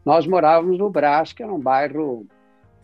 [0.04, 2.26] Nós morávamos no Brás, que era um bairro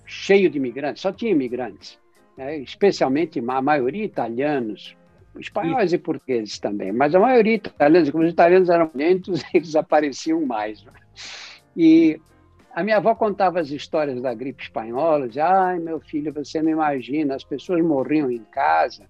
[0.05, 1.99] cheio de imigrantes, só tinha imigrantes,
[2.37, 2.57] né?
[2.57, 4.97] especialmente a maioria italianos,
[5.39, 10.45] espanhóis e portugueses também, mas a maioria italianos, como os italianos eram lentos, eles apareciam
[10.45, 10.83] mais.
[10.83, 10.93] Né?
[11.77, 12.21] E
[12.75, 16.71] a minha avó contava as histórias da gripe espanhola, dizia, ai, meu filho, você não
[16.71, 19.07] imagina, as pessoas morriam em casa,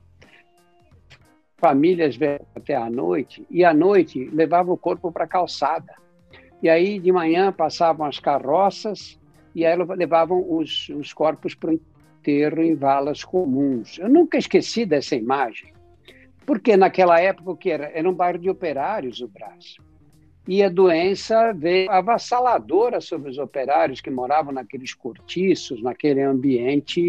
[1.60, 2.18] famílias
[2.54, 5.94] até a noite, e à noite levavam o corpo para a calçada.
[6.62, 9.18] E aí, de manhã, passavam as carroças
[9.54, 13.98] e aí levavam os, os corpos para o enterro em valas comuns.
[13.98, 15.72] Eu nunca esqueci dessa imagem,
[16.46, 19.76] porque naquela época que era, era um bairro de operários o Brás
[20.48, 27.00] e a doença veio avassaladora sobre os operários que moravam naqueles cortiços, naquele ambiente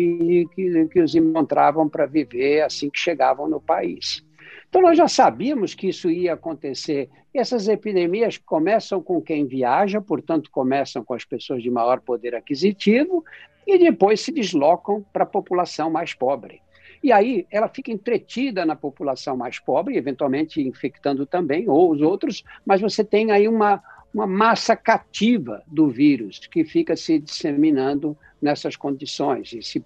[0.54, 4.24] que, que os encontravam para viver assim que chegavam no país.
[4.72, 7.10] Então, nós já sabíamos que isso ia acontecer.
[7.34, 12.34] E essas epidemias começam com quem viaja, portanto, começam com as pessoas de maior poder
[12.34, 13.22] aquisitivo,
[13.68, 16.62] e depois se deslocam para a população mais pobre.
[17.04, 22.42] E aí ela fica entretida na população mais pobre, eventualmente infectando também, ou os outros,
[22.66, 28.76] mas você tem aí uma, uma massa cativa do vírus que fica se disseminando nessas
[28.76, 29.84] condições e se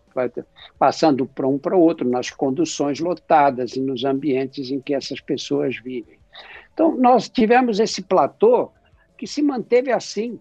[0.79, 5.77] passando para um para outro nas conduções lotadas e nos ambientes em que essas pessoas
[5.77, 6.17] vivem.
[6.73, 8.71] Então, nós tivemos esse platô
[9.17, 10.39] que se manteve assim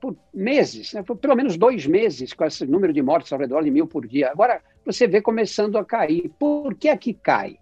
[0.00, 1.02] por meses, né?
[1.02, 4.06] por pelo menos dois meses, com esse número de mortes ao redor de mil por
[4.06, 4.30] dia.
[4.30, 6.30] Agora, você vê começando a cair.
[6.38, 7.58] Por que é que cai?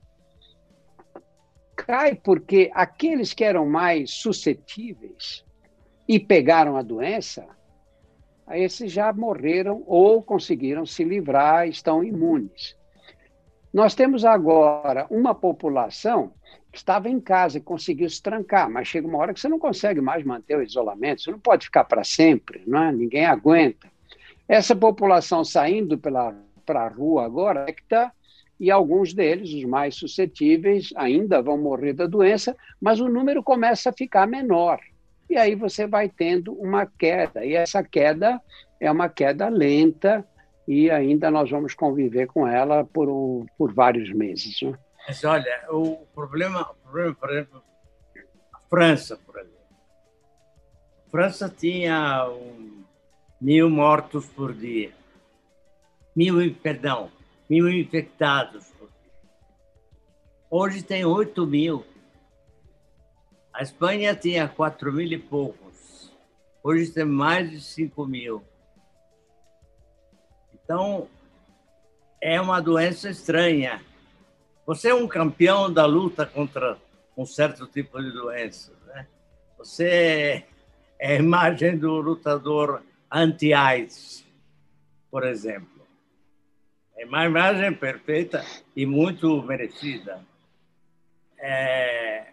[1.76, 5.44] Cai porque aqueles que eram mais suscetíveis
[6.08, 7.46] e pegaram a doença,
[8.52, 12.76] esses já morreram ou conseguiram se livrar, estão imunes.
[13.72, 16.32] Nós temos agora uma população
[16.72, 19.58] que estava em casa e conseguiu se trancar, mas chega uma hora que você não
[19.58, 22.92] consegue mais manter o isolamento, você não pode ficar para sempre, não é?
[22.92, 23.90] ninguém aguenta.
[24.48, 26.34] Essa população saindo para
[26.68, 28.12] a rua agora é que está
[28.58, 33.90] e alguns deles, os mais suscetíveis, ainda vão morrer da doença, mas o número começa
[33.90, 34.80] a ficar menor
[35.28, 37.44] e aí você vai tendo uma queda.
[37.44, 38.40] E essa queda
[38.80, 40.26] é uma queda lenta
[40.66, 44.60] e ainda nós vamos conviver com ela por, por vários meses.
[44.62, 44.78] Né?
[45.06, 47.62] Mas olha, o problema, o problema, por exemplo,
[48.52, 49.56] a França, por exemplo.
[51.06, 52.84] A França tinha um,
[53.40, 54.92] mil mortos por dia.
[56.14, 57.10] Mil, perdão,
[57.48, 58.72] mil infectados.
[60.50, 61.84] Hoje tem oito mil.
[63.52, 66.12] A Espanha tinha 4 mil e poucos.
[66.62, 68.42] Hoje tem mais de 5 mil.
[70.52, 71.08] Então,
[72.20, 73.80] é uma doença estranha.
[74.66, 76.76] Você é um campeão da luta contra
[77.16, 78.72] um certo tipo de doença.
[78.86, 79.06] Né?
[79.56, 80.44] Você
[81.00, 84.26] é a imagem do lutador anti-AIDS,
[85.10, 85.75] por exemplo.
[86.96, 90.24] É uma imagem perfeita e muito merecida.
[91.38, 92.32] É,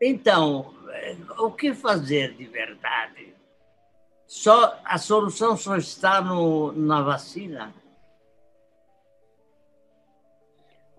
[0.00, 3.34] então, eh, o que fazer de verdade?
[4.26, 7.74] Só a solução só está no, na vacina?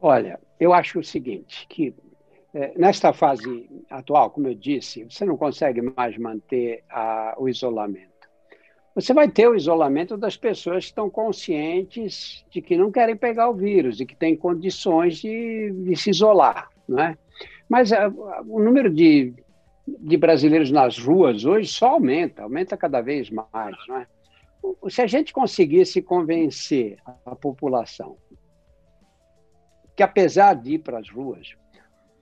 [0.02, 1.93] Olha, eu acho o seguinte, que
[2.54, 8.16] é, nesta fase atual, como eu disse, você não consegue mais manter a, o isolamento.
[8.97, 13.47] Você vai ter o isolamento das pessoas que estão conscientes de que não querem pegar
[13.47, 17.15] o vírus e que têm condições de, de se isolar, não é?
[17.69, 19.36] Mas a, a, o número de,
[19.88, 23.75] de brasileiros nas ruas hoje só aumenta, aumenta cada vez mais.
[23.88, 24.07] Não é?
[24.89, 28.17] Se a gente conseguisse convencer a população
[29.95, 31.55] que, apesar de ir para as ruas,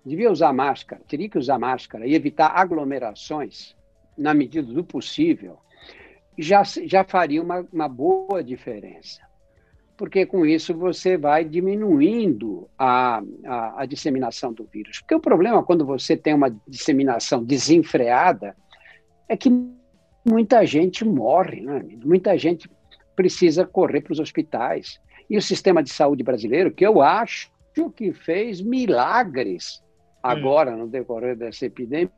[0.05, 3.77] devia usar máscara, teria que usar máscara e evitar aglomerações
[4.17, 5.57] na medida do possível,
[6.37, 9.25] já, já faria uma, uma boa diferença
[9.97, 14.99] porque com isso você vai diminuindo a, a, a, disseminação do vírus.
[14.99, 18.55] Porque o problema quando você tem uma disseminação desenfreada
[19.27, 19.49] é que
[20.25, 21.83] muita gente morre, né?
[22.03, 22.69] muita gente
[23.15, 24.99] precisa correr para os hospitais.
[25.29, 27.51] E o sistema de saúde brasileiro, que eu acho
[27.95, 29.83] que fez milagres
[30.21, 30.79] agora hum.
[30.79, 32.11] no decorrer dessa epidemia,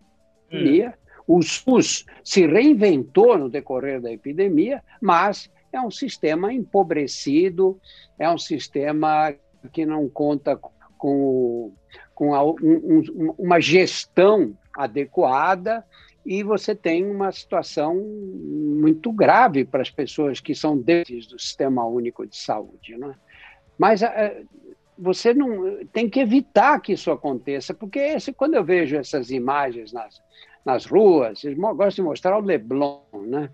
[0.52, 1.07] hum.
[1.28, 7.80] O SUS se reinventou no decorrer da epidemia, mas é um sistema empobrecido,
[8.18, 9.36] é um sistema
[9.74, 10.58] que não conta
[10.98, 11.74] com,
[12.16, 15.86] com a, um, uma gestão adequada
[16.26, 21.86] e você tem uma situação muito grave para as pessoas que são dentro do Sistema
[21.86, 22.98] Único de Saúde.
[22.98, 23.16] Né?
[23.78, 24.44] Mas é,
[24.98, 29.94] você não tem que evitar que isso aconteça, porque esse, quando eu vejo essas imagens
[29.94, 30.22] nas,
[30.66, 33.50] nas ruas, eu gosto de mostrar o Leblon, né?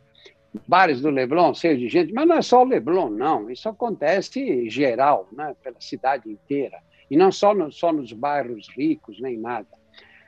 [0.67, 3.49] bares do Leblon cheios de gente, mas não é só o Leblon, não.
[3.49, 6.77] Isso acontece geral, né, pela cidade inteira.
[7.09, 9.67] E não só, no, só nos bairros ricos, nem nada.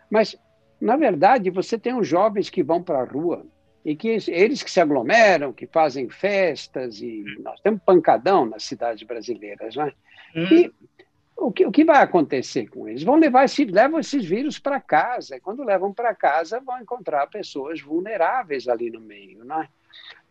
[0.10, 0.36] Mas,
[0.80, 3.46] na verdade, você tem os jovens que vão para a rua
[3.84, 9.04] e que eles que se aglomeram, que fazem festas, e nós temos pancadão nas cidades
[9.04, 9.76] brasileiras.
[9.76, 9.94] Né?
[10.36, 10.44] Hum.
[10.52, 10.72] E
[11.38, 13.04] o que, o que vai acontecer com eles?
[13.04, 15.36] Vão levar esse, levam esses vírus para casa.
[15.36, 19.44] E quando levam para casa, vão encontrar pessoas vulneráveis ali no meio.
[19.44, 19.68] Né?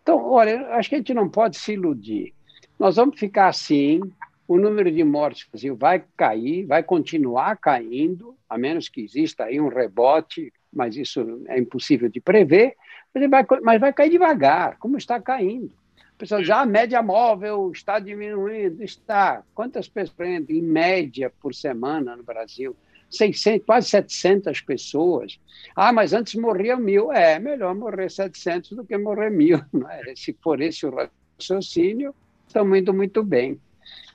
[0.02, 2.32] Então, olha, acho que a gente não pode se iludir.
[2.78, 4.00] Nós vamos ficar assim,
[4.48, 9.44] o número de mortes no Brasil vai cair, vai continuar caindo, a menos que exista
[9.44, 12.74] aí um rebote, mas isso é impossível de prever,
[13.14, 15.72] mas vai, mas vai cair devagar, como está caindo.
[16.16, 19.42] Pessoal já a média móvel está diminuindo, está.
[19.54, 22.76] Quantas pessoas em média por semana no Brasil?
[23.10, 25.40] 600, quase 700 pessoas.
[25.74, 27.12] Ah, mas antes morria mil.
[27.12, 29.60] É, melhor morrer 700 do que morrer mil.
[29.90, 30.14] É?
[30.16, 32.14] Se for esse o raciocínio,
[32.46, 33.60] estamos indo muito bem.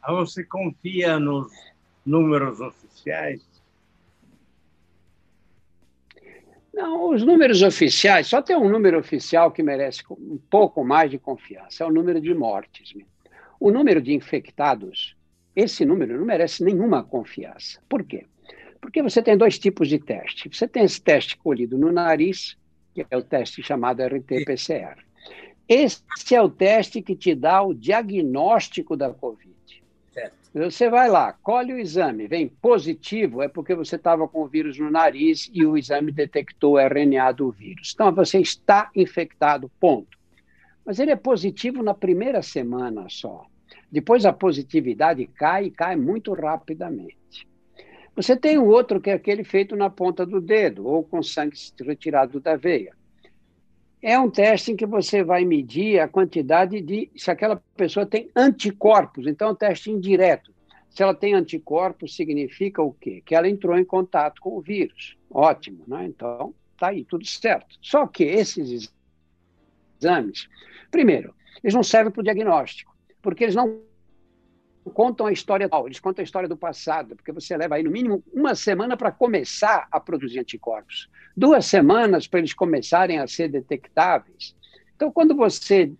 [0.01, 1.51] Ah, você confia nos
[2.05, 3.41] números oficiais?
[6.73, 11.17] Não, os números oficiais, só tem um número oficial que merece um pouco mais de
[11.17, 12.93] confiança, é o número de mortes.
[13.59, 15.15] O número de infectados,
[15.55, 17.81] esse número não merece nenhuma confiança.
[17.89, 18.25] Por quê?
[18.79, 20.47] Porque você tem dois tipos de teste.
[20.47, 22.57] Você tem esse teste colhido no nariz,
[22.93, 24.97] que é o teste chamado RT-PCR.
[25.67, 26.01] Esse
[26.33, 29.58] é o teste que te dá o diagnóstico da Covid.
[30.11, 30.33] Certo.
[30.53, 34.79] Você vai lá, colhe o exame, vem positivo, é porque você estava com o vírus
[34.79, 37.91] no nariz e o exame detectou o RNA do vírus.
[37.93, 40.17] Então, você está infectado, ponto.
[40.83, 43.45] Mas ele é positivo na primeira semana só.
[43.91, 47.47] Depois a positividade cai e cai muito rapidamente.
[48.15, 51.55] Você tem o outro, que é aquele feito na ponta do dedo, ou com sangue
[51.79, 52.98] retirado da veia.
[54.01, 57.11] É um teste em que você vai medir a quantidade de.
[57.15, 59.27] se aquela pessoa tem anticorpos.
[59.27, 60.53] Então, é um teste indireto.
[60.89, 63.21] Se ela tem anticorpos, significa o quê?
[63.25, 65.17] Que ela entrou em contato com o vírus.
[65.29, 66.05] Ótimo, né?
[66.05, 67.77] Então, tá aí, tudo certo.
[67.81, 68.91] Só que esses
[70.01, 70.47] exames,
[70.89, 73.81] primeiro, eles não servem para o diagnóstico, porque eles não
[74.93, 77.91] contam a história atual, eles contam a história do passado, porque você leva aí no
[77.91, 83.49] mínimo uma semana para começar a produzir anticorpos, duas semanas para eles começarem a ser
[83.49, 84.55] detectáveis.
[84.95, 85.91] Então, quando você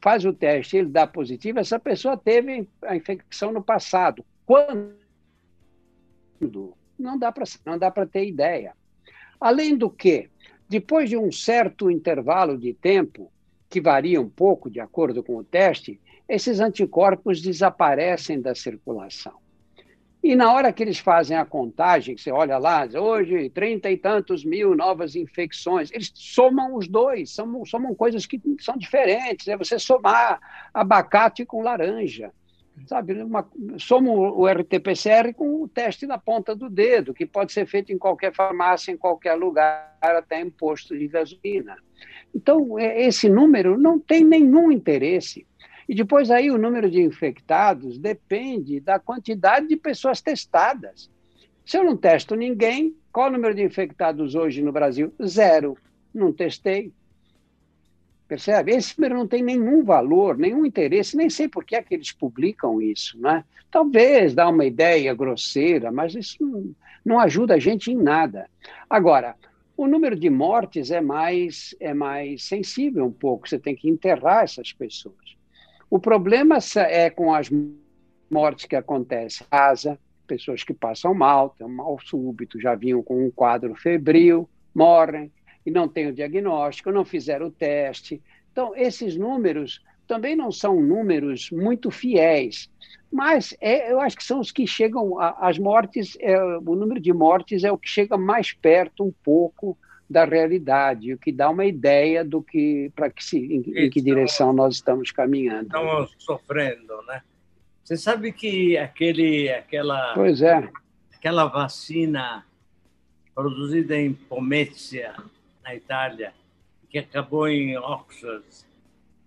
[0.00, 4.24] faz o teste e ele dá positivo, essa pessoa teve a infecção no passado.
[4.44, 4.94] Quando?
[6.98, 8.74] Não dá para não dá para ter ideia.
[9.40, 10.30] Além do que,
[10.68, 13.32] depois de um certo intervalo de tempo,
[13.68, 19.42] que varia um pouco de acordo com o teste, esses anticorpos desaparecem da circulação.
[20.22, 24.44] E na hora que eles fazem a contagem, você olha lá, hoje, trinta e tantos
[24.44, 29.48] mil novas infecções, eles somam os dois, somam, somam coisas que são diferentes.
[29.48, 30.38] É você somar
[30.72, 32.32] abacate com laranja,
[32.86, 33.20] sabe?
[33.20, 33.44] Uma,
[33.78, 37.98] somam o RT-PCR com o teste na ponta do dedo, que pode ser feito em
[37.98, 41.76] qualquer farmácia, em qualquer lugar, até em posto de gasolina.
[42.32, 45.44] Então, é, esse número não tem nenhum interesse
[45.92, 51.10] e depois aí o número de infectados depende da quantidade de pessoas testadas.
[51.66, 55.12] Se eu não testo ninguém, qual o número de infectados hoje no Brasil?
[55.22, 55.76] Zero.
[56.14, 56.90] Não testei.
[58.26, 58.72] Percebe?
[58.72, 62.10] Esse número não tem nenhum valor, nenhum interesse, nem sei por que é que eles
[62.10, 63.20] publicam isso.
[63.20, 63.44] Né?
[63.70, 66.74] Talvez dá uma ideia grosseira, mas isso não,
[67.04, 68.48] não ajuda a gente em nada.
[68.88, 69.36] Agora,
[69.76, 74.44] o número de mortes é mais, é mais sensível um pouco, você tem que enterrar
[74.44, 75.41] essas pessoas.
[75.92, 76.56] O problema
[76.88, 77.50] é com as
[78.30, 83.02] mortes que acontecem em casa, pessoas que passam mal, têm um mal súbito, já vinham
[83.02, 85.30] com um quadro febril, morrem
[85.66, 88.22] e não têm o diagnóstico, não fizeram o teste.
[88.50, 92.70] Então, esses números também não são números muito fiéis,
[93.12, 97.12] mas é, eu acho que são os que chegam, as mortes, é, o número de
[97.12, 99.76] mortes é o que chega mais perto um pouco
[100.12, 104.00] da realidade, o que dá uma ideia do que para que se, em, em, que
[104.00, 105.66] direção nós estamos caminhando.
[105.66, 107.22] Estamos sofrendo, né?
[107.82, 110.70] Você sabe que aquele, aquela, pois é,
[111.12, 112.46] aquela vacina
[113.34, 115.14] produzida em Pomezia,
[115.64, 116.32] na Itália,
[116.88, 118.44] que acabou em Oxford,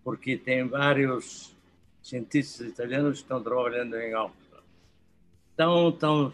[0.03, 1.55] porque tem vários
[2.01, 4.63] cientistas italianos que estão trabalhando em Oxford.
[5.53, 6.33] Então, então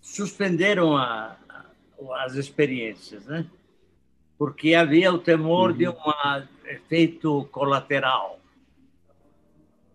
[0.00, 1.36] suspenderam a,
[2.12, 3.46] as experiências, né?
[4.38, 5.76] Porque havia o temor uhum.
[5.76, 5.94] de um
[6.64, 8.40] efeito colateral.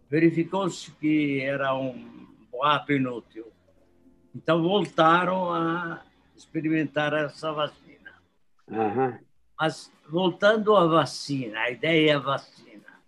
[0.09, 3.51] Verificou-se que era um boato inútil.
[4.33, 6.01] Então voltaram a
[6.35, 8.13] experimentar essa vacina.
[8.67, 9.17] Uhum.
[9.59, 13.01] Mas voltando à vacina, a ideia é a vacina.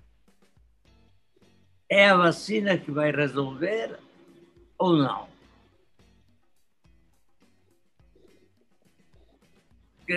[1.88, 3.97] É a vacina que vai resolver
[4.78, 5.28] ou não?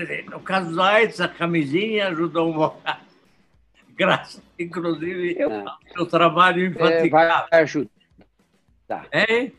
[0.01, 3.03] Dizer, no caso AIDS, a camisinha ajudou um bocado.
[3.95, 7.07] Graças, inclusive, Eu, ao seu trabalho infatigável.
[7.07, 7.91] É, vai ajudar.
[9.11, 9.53] É?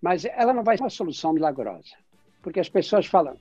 [0.00, 1.96] Mas ela não vai ser uma solução milagrosa.
[2.42, 3.36] Porque as pessoas falam.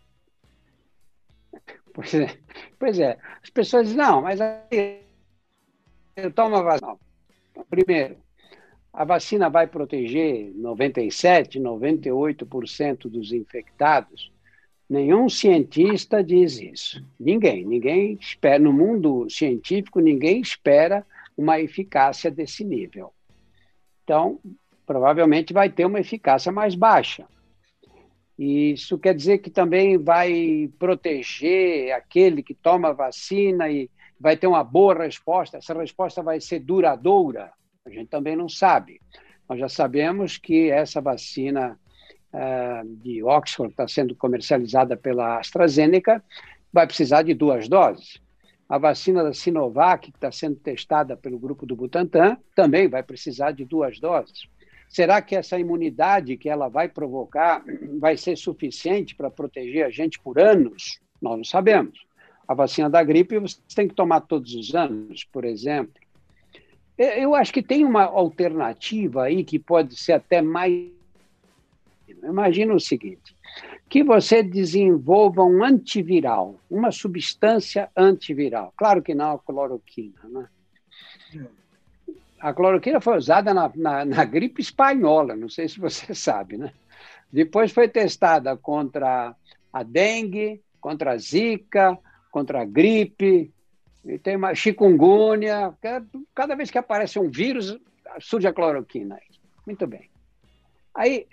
[1.93, 2.37] Pois é,
[2.77, 3.17] pois é.
[3.41, 4.39] as pessoas dizem, não, mas
[6.15, 6.97] eu tomo a vacina.
[7.69, 8.17] Primeiro,
[8.91, 14.34] a vacina vai proteger 97, 98% dos infectados
[14.89, 17.03] Nenhum cientista diz isso.
[17.19, 17.65] Ninguém.
[17.65, 18.59] Ninguém espera.
[18.59, 21.05] No mundo científico, ninguém espera
[21.35, 23.11] uma eficácia desse nível.
[24.03, 24.39] Então,
[24.85, 27.25] provavelmente vai ter uma eficácia mais baixa.
[28.37, 34.63] Isso quer dizer que também vai proteger aquele que toma vacina e vai ter uma
[34.63, 35.57] boa resposta.
[35.57, 37.51] Essa resposta vai ser duradoura?
[37.85, 38.99] A gente também não sabe.
[39.47, 41.79] Nós já sabemos que essa vacina
[42.35, 46.21] eh, de Oxford está sendo comercializada pela AstraZeneca,
[46.71, 48.19] vai precisar de duas doses.
[48.67, 53.51] A vacina da Sinovac, que está sendo testada pelo grupo do Butantan, também vai precisar
[53.51, 54.49] de duas doses.
[54.89, 57.63] Será que essa imunidade que ela vai provocar
[57.99, 60.99] vai ser suficiente para proteger a gente por anos?
[61.21, 62.05] Nós não sabemos.
[62.47, 65.93] a vacina da gripe você tem que tomar todos os anos, por exemplo.
[66.97, 70.94] Eu acho que tem uma alternativa aí que pode ser até mais.
[72.07, 73.35] Imagina o seguinte:
[73.89, 78.73] que você desenvolva um antiviral, uma substância antiviral.
[78.75, 80.47] Claro que não a cloroquina, né?
[82.39, 86.71] A cloroquina foi usada na, na, na gripe espanhola, não sei se você sabe, né?
[87.31, 89.35] Depois foi testada contra
[89.73, 91.97] a dengue, contra a zika,
[92.31, 93.51] contra a gripe,
[94.05, 95.73] e tem uma chikungunya.
[96.33, 97.77] Cada vez que aparece um vírus,
[98.19, 99.19] surge a cloroquina.
[99.65, 100.09] Muito bem.
[100.93, 101.27] Aí,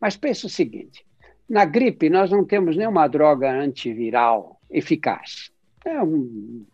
[0.00, 1.04] mas pensa o seguinte:
[1.48, 5.50] na gripe, nós não temos nenhuma droga antiviral eficaz.
[5.84, 6.64] É um,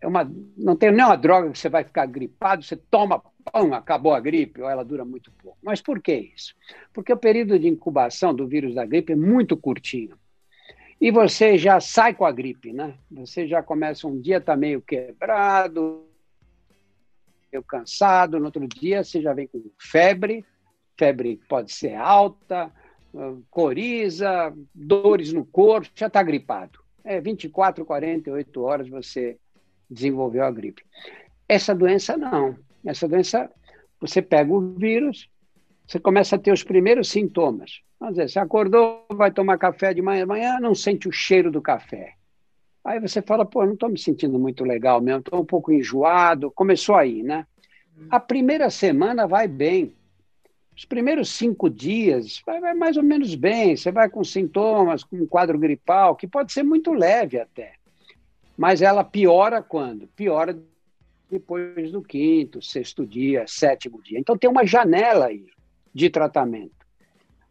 [0.00, 4.14] é uma, não tem nenhuma droga que você vai ficar gripado, você toma, pum, acabou
[4.14, 5.58] a gripe, ou ela dura muito pouco.
[5.62, 6.54] Mas por que isso?
[6.92, 10.16] Porque o período de incubação do vírus da gripe é muito curtinho.
[11.00, 12.94] E você já sai com a gripe, né?
[13.10, 16.04] Você já começa um dia, está meio quebrado,
[17.50, 20.44] meio cansado, no outro dia você já vem com febre,
[21.00, 22.70] febre pode ser alta,
[23.50, 26.78] coriza, dores no corpo, já está gripado.
[27.02, 29.38] É 24, 48 horas você
[29.88, 30.82] desenvolveu a gripe.
[31.48, 32.54] Essa doença não.
[32.84, 33.50] Essa doença,
[33.98, 35.30] você pega o vírus,
[35.86, 37.80] você começa a ter os primeiros sintomas.
[37.98, 41.62] Vamos dizer, você acordou, vai tomar café de manhã, manhã não sente o cheiro do
[41.62, 42.12] café.
[42.84, 46.50] Aí você fala, pô, não estou me sentindo muito legal mesmo, estou um pouco enjoado.
[46.50, 47.46] Começou aí, né?
[48.10, 49.94] A primeira semana vai bem.
[50.76, 53.76] Os primeiros cinco dias vai, vai mais ou menos bem.
[53.76, 57.74] Você vai com sintomas, com um quadro gripal, que pode ser muito leve até.
[58.56, 60.06] Mas ela piora quando?
[60.08, 60.58] Piora
[61.30, 64.18] depois do quinto, sexto dia, sétimo dia.
[64.18, 65.46] Então tem uma janela aí
[65.94, 66.80] de tratamento.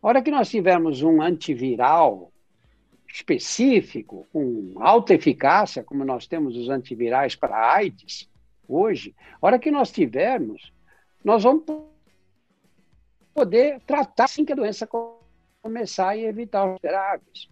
[0.02, 2.32] A hora que nós tivermos um antiviral
[3.08, 8.30] específico, com alta eficácia, como nós temos os antivirais para AIDS
[8.68, 10.72] hoje, a hora que nós tivermos,
[11.24, 11.64] nós vamos
[13.40, 14.86] poder tratar assim que a doença
[15.62, 17.48] começar e evitar os graves.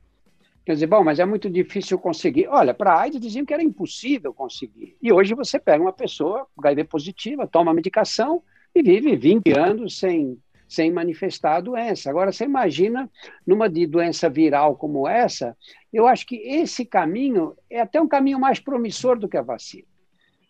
[0.65, 2.45] Quer dizer, bom, mas é muito difícil conseguir.
[2.49, 4.97] Olha, para a AIDS diziam que era impossível conseguir.
[5.01, 8.43] E hoje você pega uma pessoa HIV positiva, toma medicação
[8.75, 12.09] e vive 20 anos sem sem manifestar a doença.
[12.09, 13.09] Agora, você imagina
[13.45, 15.55] numa de doença viral como essa,
[15.93, 19.87] eu acho que esse caminho é até um caminho mais promissor do que a vacina.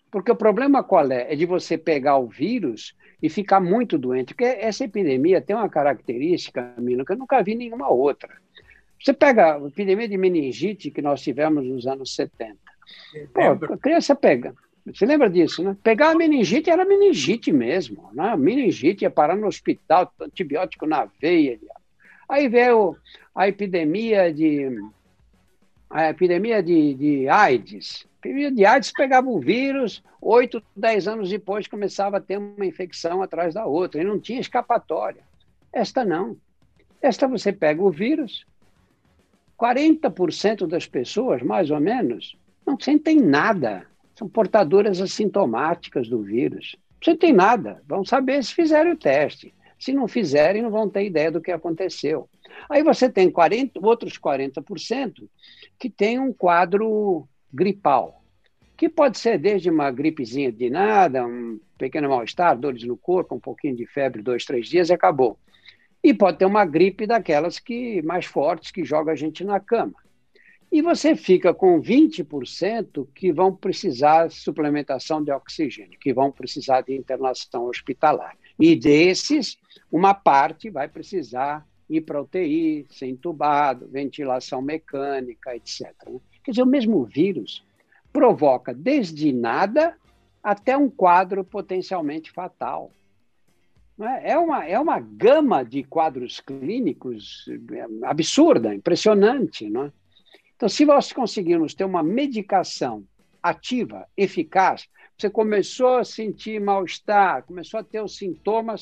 [0.10, 1.32] Porque o problema qual é?
[1.32, 4.34] É de você pegar o vírus e ficar muito doente.
[4.34, 8.30] Porque essa epidemia tem uma característica, Mino, que eu nunca vi nenhuma outra.
[9.00, 12.56] Você pega a epidemia de meningite que nós tivemos nos anos 70.
[13.34, 14.54] Pô, a criança pega,
[14.94, 15.76] você lembra disso, né?
[15.84, 18.36] Pegar a meningite era meningite mesmo, né?
[18.38, 21.60] Meningite ia parar no hospital, antibiótico na veia.
[22.30, 22.96] Aí veio
[23.36, 24.70] a epidemia de
[25.90, 28.06] a epidemia de, de AIDS.
[28.28, 32.66] A epidemia de AIDS pegava o vírus, oito, dez anos depois começava a ter uma
[32.66, 35.22] infecção atrás da outra, e não tinha escapatória.
[35.72, 36.36] Esta não.
[37.02, 38.46] Esta você pega o vírus,
[39.58, 46.76] 40% das pessoas, mais ou menos, não sentem nada são portadoras assintomáticas do vírus.
[47.02, 49.54] Você tem nada, vão saber se fizerem o teste.
[49.80, 52.28] Se não fizerem, não vão ter ideia do que aconteceu.
[52.68, 55.30] Aí você tem 40, outros 40%
[55.78, 58.17] que tem um quadro gripal,
[58.78, 63.40] que pode ser desde uma gripezinha de nada, um pequeno mal-estar, dores no corpo, um
[63.40, 65.38] pouquinho de febre, dois, três dias e acabou.
[66.04, 69.96] E pode ter uma gripe daquelas que mais fortes que joga a gente na cama.
[70.72, 76.82] E você fica com 20% que vão precisar de suplementação de oxigênio, que vão precisar
[76.82, 78.38] de internação hospitalar.
[78.60, 79.58] E desses,
[79.92, 85.94] uma parte vai precisar ir para UTI, ser entubado, ventilação mecânica, etc.
[86.44, 87.66] Quer dizer, o mesmo vírus
[88.18, 89.96] provoca desde nada
[90.42, 92.92] até um quadro potencialmente fatal.
[94.02, 94.32] É?
[94.32, 97.46] é uma, é uma gama de quadros clínicos
[98.04, 99.70] absurda, impressionante.
[99.70, 99.92] Não é?
[100.56, 103.04] Então, se nós conseguirmos ter uma medicação
[103.42, 108.82] ativa, eficaz, você começou a sentir mal-estar, começou a ter os sintomas,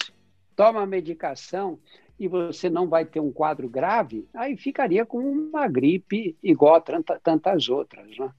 [0.56, 1.78] toma a medicação
[2.18, 6.82] e você não vai ter um quadro grave, aí ficaria com uma gripe igual a
[6.82, 8.18] tanta, tantas outras.
[8.18, 8.32] Né?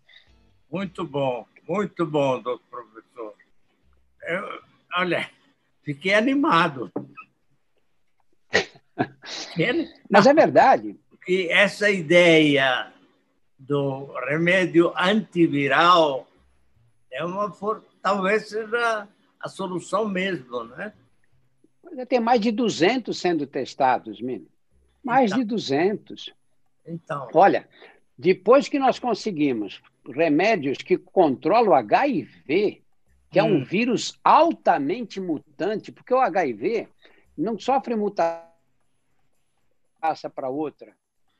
[0.71, 3.35] Muito bom, muito bom, doutor professor.
[4.23, 4.62] Eu,
[4.97, 5.31] olha,
[5.83, 6.91] fiquei animado.
[10.11, 10.99] Mas é verdade.
[11.27, 12.93] E essa ideia
[13.59, 16.27] do remédio antiviral
[17.11, 17.55] é uma
[18.03, 19.09] talvez seja
[19.41, 20.93] a solução mesmo, né?
[22.09, 24.47] Tem mais de 200 sendo testados, Mino.
[25.03, 26.35] Mais então, de 200.
[26.87, 27.29] Então.
[27.33, 27.69] Olha,
[28.19, 32.82] depois que nós conseguimos remédios que controlam o HIV,
[33.30, 33.64] que é um hum.
[33.64, 36.88] vírus altamente mutante, porque o HIV
[37.36, 38.46] não sofre mutação
[40.07, 40.92] passa para outra.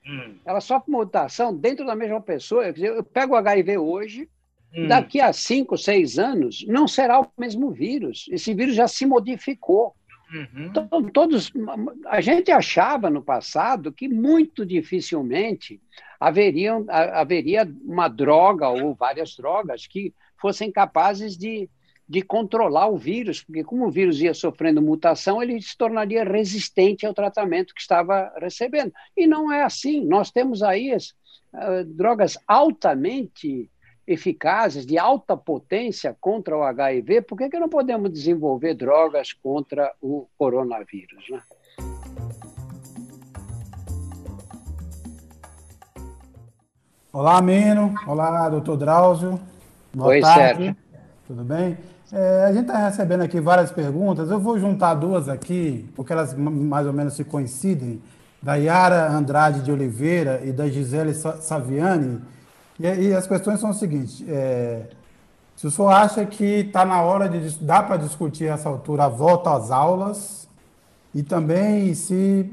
[0.05, 0.39] Hum.
[0.45, 2.73] Ela sofre mutação dentro da mesma pessoa.
[2.73, 4.29] Dizer, eu pego o HIV hoje,
[4.75, 4.89] hum.
[4.89, 8.27] daqui a cinco, seis anos, não será o mesmo vírus.
[8.31, 9.95] Esse vírus já se modificou.
[10.33, 10.67] Uhum.
[10.67, 11.53] Então, todos,
[12.07, 15.81] a gente achava no passado que muito dificilmente
[16.19, 21.69] haveriam, haveria uma droga ou várias drogas que fossem capazes de,
[22.09, 27.07] de controlar o vírus, porque como o vírus ia sofrendo mutação, ele se tornaria resistente
[27.07, 28.93] ao tratamento que estava recebendo.
[29.17, 30.05] E não é assim.
[30.05, 31.11] Nós temos aí as,
[31.53, 33.71] uh, drogas altamente
[34.07, 39.93] eficazes, de alta potência contra o HIV, por que, que não podemos desenvolver drogas contra
[40.01, 41.25] o coronavírus?
[41.29, 41.41] Né?
[47.13, 47.95] Olá, Meno.
[48.07, 49.41] Olá, doutor Drauzio.
[49.93, 50.65] Boa Oi, tarde.
[50.65, 50.77] Sérgio.
[51.27, 51.77] Tudo bem?
[52.13, 54.31] É, a gente está recebendo aqui várias perguntas.
[54.31, 58.01] Eu vou juntar duas aqui, porque elas mais ou menos se coincidem,
[58.41, 62.21] da Yara Andrade de Oliveira e da Gisele Saviani
[62.79, 64.89] e, e as questões são as seguintes: é,
[65.57, 69.09] se o senhor acha que está na hora de dá para discutir essa altura a
[69.09, 70.49] volta às aulas
[71.15, 72.51] e também se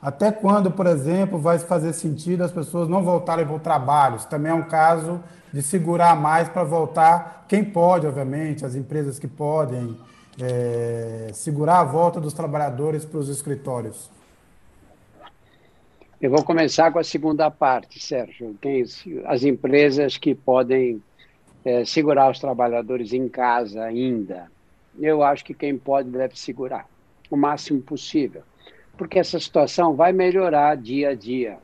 [0.00, 4.16] até quando, por exemplo, vai fazer sentido as pessoas não voltarem para o trabalho?
[4.16, 5.20] Isso também é um caso
[5.52, 7.44] de segurar mais para voltar.
[7.48, 9.96] Quem pode, obviamente, as empresas que podem
[10.40, 14.08] é, segurar a volta dos trabalhadores para os escritórios.
[16.18, 18.56] Eu vou começar com a segunda parte, Sérgio.
[18.60, 18.82] Quem,
[19.26, 21.02] as empresas que podem
[21.62, 24.50] é, segurar os trabalhadores em casa ainda.
[24.98, 26.88] Eu acho que quem pode deve segurar
[27.30, 28.42] o máximo possível,
[28.96, 31.58] porque essa situação vai melhorar dia a dia.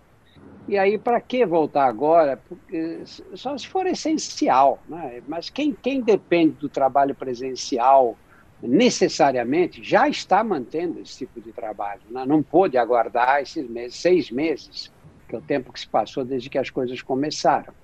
[0.69, 2.37] E aí, para que voltar agora?
[2.37, 3.01] Porque,
[3.35, 4.81] só se for essencial.
[4.87, 5.23] Né?
[5.27, 8.19] Mas quem, quem depende do trabalho presencial
[8.63, 12.03] necessariamente já está mantendo esse tipo de trabalho.
[12.11, 12.25] Né?
[12.25, 14.93] Não pôde aguardar esses meses, seis meses,
[15.29, 17.75] que é o tempo que se passou desde que as coisas começaram.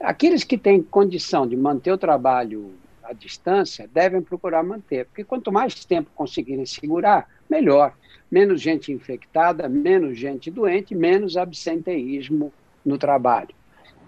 [0.00, 2.72] Aqueles que têm condição de manter o trabalho
[3.02, 7.94] à distância devem procurar manter, porque quanto mais tempo conseguirem segurar, melhor.
[8.30, 12.52] Menos gente infectada, menos gente doente, menos absenteísmo
[12.84, 13.54] no trabalho.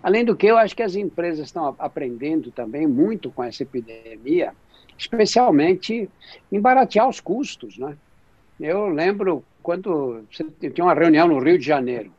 [0.02, 4.52] Além do que, eu acho que as empresas estão aprendendo também muito com essa epidemia
[4.98, 6.08] especialmente
[6.50, 7.78] em baratear os custos.
[7.78, 7.96] Né?
[8.58, 12.12] Eu lembro quando tinha uma reunião no Rio de Janeiro.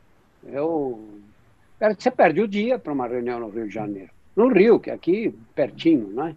[0.46, 1.00] Eu,
[1.98, 4.10] você perde o dia para uma reunião no Rio de Janeiro.
[4.36, 6.36] No Rio, que é aqui pertinho, né?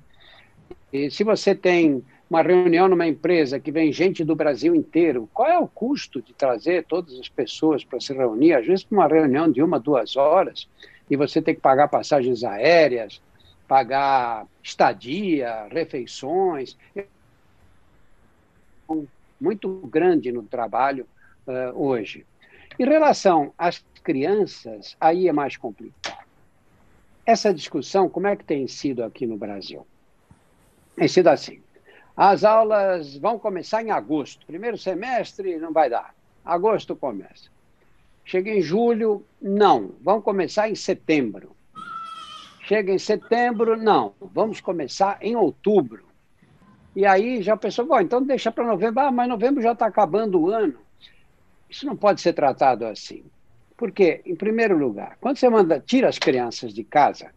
[0.92, 5.48] E se você tem uma reunião numa empresa que vem gente do Brasil inteiro, qual
[5.48, 8.54] é o custo de trazer todas as pessoas para se reunir?
[8.54, 10.68] Às vezes, para uma reunião de uma, duas horas,
[11.10, 13.20] e você tem que pagar passagens aéreas,
[13.70, 16.76] pagar estadia, refeições.
[19.40, 21.06] Muito grande no trabalho
[21.46, 22.26] uh, hoje.
[22.76, 26.26] Em relação às crianças, aí é mais complicado.
[27.24, 29.86] Essa discussão, como é que tem sido aqui no Brasil?
[30.96, 31.62] Tem sido assim.
[32.16, 34.44] As aulas vão começar em agosto.
[34.46, 36.12] Primeiro semestre não vai dar.
[36.44, 37.48] Agosto começa.
[38.24, 39.92] Chega em julho, não.
[40.00, 41.54] Vão começar em setembro.
[42.70, 46.04] Chega em setembro, não, vamos começar em outubro.
[46.94, 50.40] E aí já pensou, bom, então deixa para novembro, ah, mas novembro já está acabando
[50.40, 50.78] o ano.
[51.68, 53.24] Isso não pode ser tratado assim.
[53.76, 57.32] Porque, em primeiro lugar, quando você manda, tira as crianças de casa,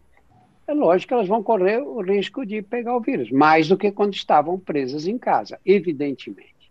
[0.68, 3.90] é lógico que elas vão correr o risco de pegar o vírus, mais do que
[3.90, 6.70] quando estavam presas em casa, evidentemente.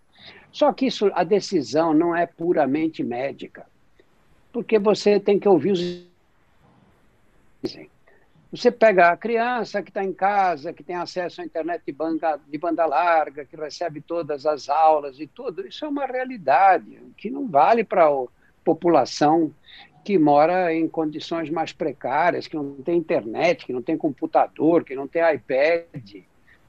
[0.53, 3.65] Só que isso, a decisão não é puramente médica,
[4.53, 6.07] porque você tem que ouvir os
[8.55, 12.39] você pega a criança que está em casa, que tem acesso à internet de banda,
[12.47, 17.31] de banda larga, que recebe todas as aulas e tudo, isso é uma realidade que
[17.31, 18.25] não vale para a
[18.63, 19.51] população
[20.05, 24.93] que mora em condições mais precárias, que não tem internet, que não tem computador, que
[24.93, 26.23] não tem iPad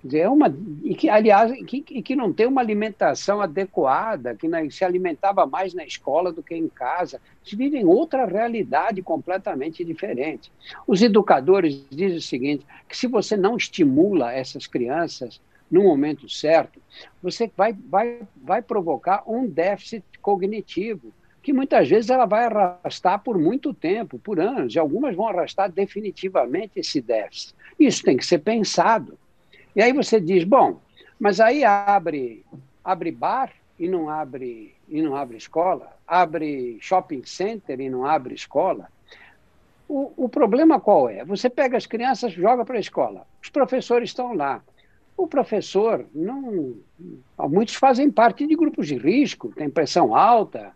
[0.04, 4.84] dizer, é uma, e que, aliás, que, que não tem uma alimentação adequada, que se
[4.84, 7.20] alimentava mais na escola do que em casa.
[7.44, 10.52] Eles vivem outra realidade completamente diferente.
[10.86, 15.40] Os educadores dizem o seguinte, que se você não estimula essas crianças
[15.70, 16.80] no momento certo,
[17.22, 23.38] você vai, vai, vai provocar um déficit cognitivo, que muitas vezes ela vai arrastar por
[23.38, 27.54] muito tempo, por anos, e algumas vão arrastar definitivamente esse déficit.
[27.78, 29.18] Isso tem que ser pensado.
[29.74, 30.80] E aí você diz, bom,
[31.18, 32.44] mas aí abre,
[32.84, 38.34] abre bar e não abre e não abre escola, abre shopping center e não abre
[38.34, 38.88] escola.
[39.88, 41.24] O, o problema qual é?
[41.24, 43.26] Você pega as crianças, joga para a escola.
[43.42, 44.62] Os professores estão lá.
[45.16, 46.76] O professor não.
[47.38, 50.72] Muitos fazem parte de grupos de risco, tem pressão alta,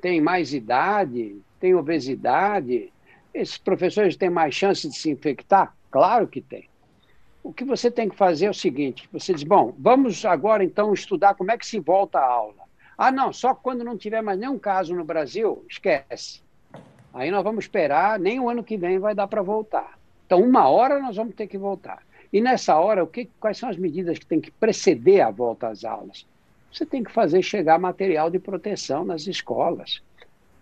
[0.00, 2.92] tem mais idade, tem obesidade.
[3.32, 5.74] Esses professores têm mais chance de se infectar?
[5.90, 6.68] Claro que tem.
[7.46, 10.92] O que você tem que fazer é o seguinte: você diz, bom, vamos agora então
[10.92, 12.66] estudar como é que se volta à aula.
[12.98, 16.42] Ah, não, só quando não tiver mais nenhum caso no Brasil, esquece.
[17.14, 19.96] Aí nós vamos esperar, nem o ano que vem vai dar para voltar.
[20.26, 22.02] Então, uma hora nós vamos ter que voltar.
[22.32, 25.68] E nessa hora, o que, quais são as medidas que tem que preceder a volta
[25.68, 26.26] às aulas?
[26.72, 30.02] Você tem que fazer chegar material de proteção nas escolas.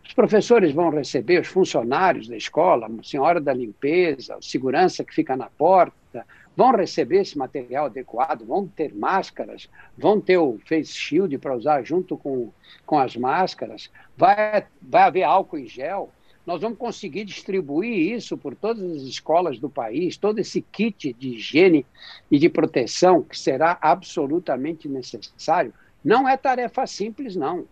[0.06, 5.14] Os professores vão receber, os funcionários da escola, a senhora da limpeza, a segurança que
[5.14, 6.26] fica na porta,
[6.56, 11.82] vão receber esse material adequado, vão ter máscaras, vão ter o face shield para usar
[11.84, 12.50] junto com,
[12.86, 16.10] com as máscaras, vai, vai haver álcool em gel
[16.46, 21.36] nós vamos conseguir distribuir isso por todas as escolas do país, todo esse kit de
[21.36, 21.86] higiene
[22.30, 25.72] e de proteção que será absolutamente necessário.
[26.04, 27.66] Não é tarefa simples, não.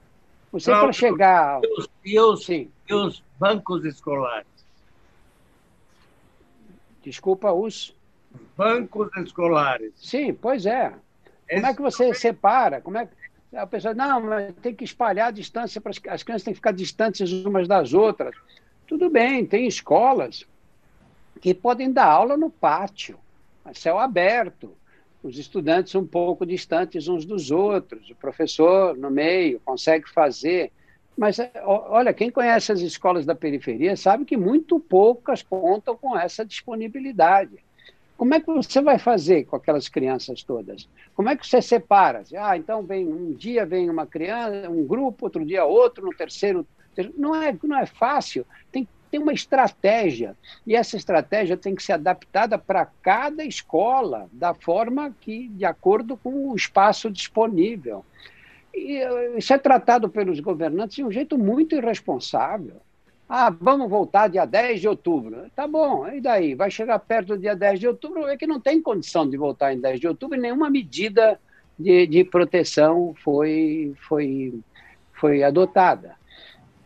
[0.50, 1.60] Você para chegar.
[1.62, 2.70] E os, e, os, Sim.
[2.88, 4.46] e os bancos escolares?
[7.02, 7.94] Desculpa, os.
[8.56, 9.92] Bancos escolares.
[9.96, 10.92] Sim, pois é.
[11.48, 12.80] Como é que você separa?
[12.80, 13.12] Como é que.
[13.54, 16.58] A pessoa, não, mas tem que espalhar a distância para as, as crianças têm que
[16.58, 18.34] ficar distantes umas das outras.
[18.86, 20.46] Tudo bem, tem escolas
[21.40, 23.18] que podem dar aula no pátio,
[23.64, 24.74] a céu aberto,
[25.22, 30.72] os estudantes um pouco distantes uns dos outros, o professor no meio consegue fazer.
[31.16, 36.44] Mas olha, quem conhece as escolas da periferia sabe que muito poucas contam com essa
[36.44, 37.62] disponibilidade.
[38.22, 40.88] Como é que você vai fazer com aquelas crianças todas?
[41.12, 42.22] Como é que você separa?
[42.38, 46.64] Ah, então vem um dia vem uma criança, um grupo, outro dia outro, no terceiro
[47.18, 50.36] não é, não é fácil, tem ter uma estratégia.
[50.64, 56.16] E essa estratégia tem que ser adaptada para cada escola, da forma que, de acordo
[56.16, 58.04] com o espaço disponível.
[58.72, 62.80] E eh, isso é tratado pelos governantes de um jeito muito irresponsável.
[63.28, 65.50] Ah, vamos voltar dia 10 de outubro.
[65.54, 66.54] Tá bom, e daí?
[66.54, 69.72] Vai chegar perto do dia 10 de outubro, é que não tem condição de voltar
[69.72, 71.40] em 10 de outubro e nenhuma medida
[71.78, 74.60] de, de proteção foi, foi,
[75.14, 76.16] foi adotada.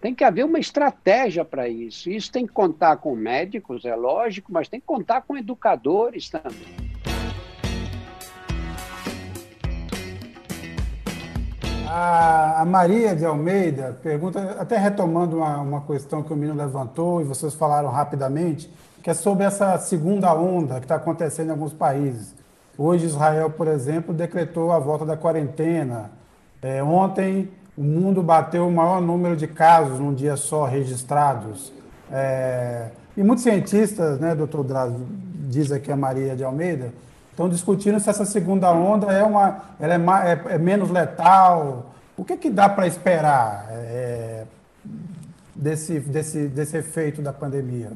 [0.00, 2.08] Tem que haver uma estratégia para isso.
[2.10, 6.85] Isso tem que contar com médicos, é lógico, mas tem que contar com educadores também.
[11.88, 17.24] A Maria de Almeida pergunta, até retomando uma, uma questão que o menino levantou e
[17.24, 18.68] vocês falaram rapidamente,
[19.04, 22.34] que é sobre essa segunda onda que está acontecendo em alguns países.
[22.76, 26.10] Hoje, Israel, por exemplo, decretou a volta da quarentena.
[26.60, 31.72] É, ontem, o mundo bateu o maior número de casos num dia só registrados.
[32.10, 35.06] É, e muitos cientistas, né, doutor Drazo,
[35.48, 36.92] diz aqui a Maria de Almeida,
[37.36, 41.92] estão discutindo se essa segunda onda é, uma, ela é, mais, é, é menos letal.
[42.16, 44.44] O que, que dá para esperar é,
[45.54, 47.92] desse, desse, desse efeito da pandemia?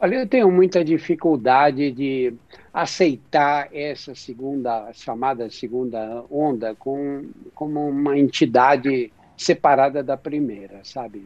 [0.00, 2.34] Olha, eu tenho muita dificuldade de
[2.74, 11.24] aceitar essa segunda, chamada segunda onda, com, como uma entidade separada da primeira, sabe?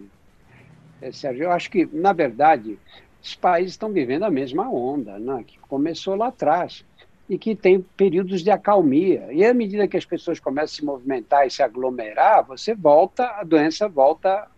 [1.00, 2.78] É, Sérgio, eu acho que, na verdade,
[3.22, 5.42] os países estão vivendo a mesma onda, né?
[5.46, 6.84] que começou lá atrás
[7.30, 9.28] e que tem períodos de acalmia.
[9.32, 13.24] E à medida que as pessoas começam a se movimentar e se aglomerar, você volta,
[13.24, 14.48] a doença volta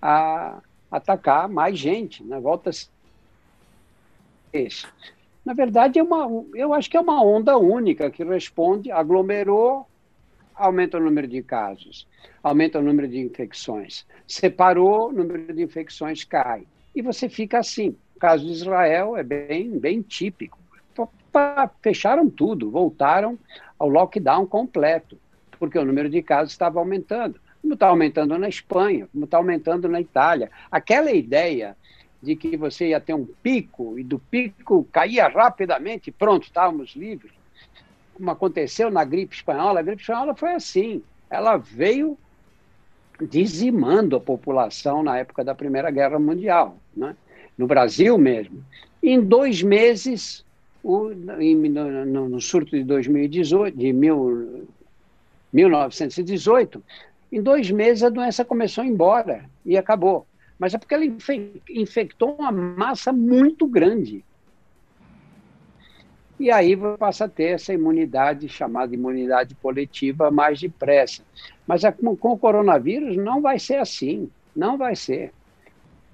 [0.00, 0.60] a
[0.90, 2.38] atacar mais gente, né?
[2.38, 2.74] volta a.
[5.42, 9.86] Na verdade, é uma, eu acho que é uma onda única que responde, aglomerou,
[10.54, 12.06] aumenta o número de casos,
[12.42, 14.04] aumenta o número de infecções.
[14.26, 16.66] Separou, o número de infecções cai.
[16.94, 17.96] E você fica assim.
[18.16, 20.58] O caso de Israel é bem, bem típico.
[21.82, 23.38] Fecharam tudo, voltaram
[23.78, 25.18] ao lockdown completo,
[25.58, 27.40] porque o número de casos estava aumentando.
[27.60, 30.50] Como está aumentando na Espanha, como está aumentando na Itália.
[30.70, 31.76] Aquela ideia
[32.22, 37.32] de que você ia ter um pico e do pico caía rapidamente, pronto, estávamos livres.
[38.14, 42.18] Como aconteceu na gripe espanhola, a gripe espanhola foi assim, ela veio
[43.20, 47.16] dizimando a população na época da Primeira Guerra Mundial, né?
[47.56, 48.64] no Brasil mesmo.
[49.02, 50.44] Em dois meses,
[50.90, 54.66] o, em, no, no, surto de 2018, de mil,
[55.52, 56.82] 1918,
[57.30, 60.26] em dois meses a doença começou a ir embora e acabou
[60.58, 61.04] mas é porque ela
[61.70, 64.24] infectou uma massa muito grande.
[66.40, 71.22] E aí passa a ter essa imunidade chamada imunidade coletiva mais depressa.
[71.66, 75.32] Mas com, com o coronavírus não vai ser assim, não vai ser.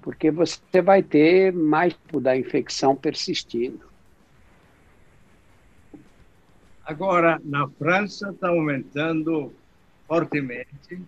[0.01, 3.81] porque você vai ter mais da infecção persistindo.
[6.85, 9.51] Agora, na França está aumentando
[10.07, 11.01] fortemente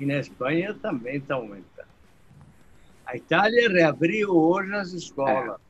[0.00, 1.86] e na Espanha também está aumentando.
[3.06, 5.60] A Itália reabriu hoje as escolas.
[5.60, 5.66] É.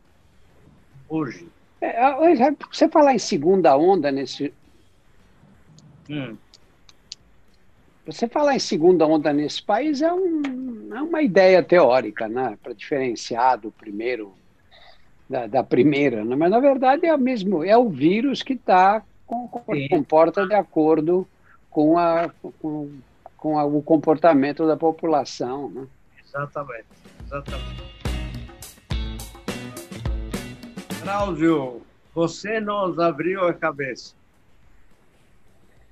[1.09, 1.49] Hoje.
[1.81, 4.53] É, você falar em segunda onda nesse.
[6.09, 6.37] Hum.
[8.07, 12.57] Você falar em segunda onda nesse país é, um, é uma ideia teórica, né?
[12.63, 14.33] Para diferenciar do primeiro,
[15.29, 16.37] da, da primeira, né?
[16.37, 19.49] mas na verdade é o mesmo, é o vírus que está com,
[19.91, 21.27] comporta de acordo
[21.71, 22.91] com, a, com,
[23.37, 25.87] com a, o comportamento da população, né?
[26.25, 26.87] Exatamente,
[27.25, 27.87] exatamente.
[31.03, 31.83] Cláudio,
[32.15, 34.15] você nos abriu a cabeça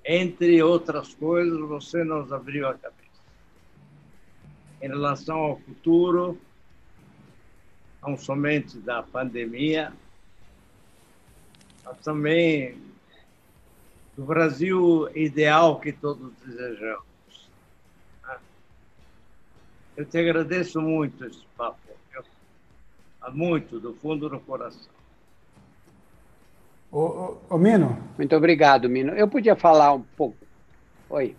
[0.04, 2.94] entre outras coisas, você nos abriu a cabeça.
[4.82, 6.38] Em relação ao futuro,
[8.06, 9.92] não somente da pandemia,
[11.84, 12.76] mas também
[14.16, 17.04] do Brasil ideal que todos desejamos.
[19.96, 21.78] Eu te agradeço muito esse papo,
[23.32, 24.92] muito, do fundo do coração.
[26.92, 27.98] Ô, ô, ô, Mino.
[28.18, 29.12] Muito obrigado, Mino.
[29.14, 30.36] Eu podia falar um pouco.
[31.08, 31.34] Oi.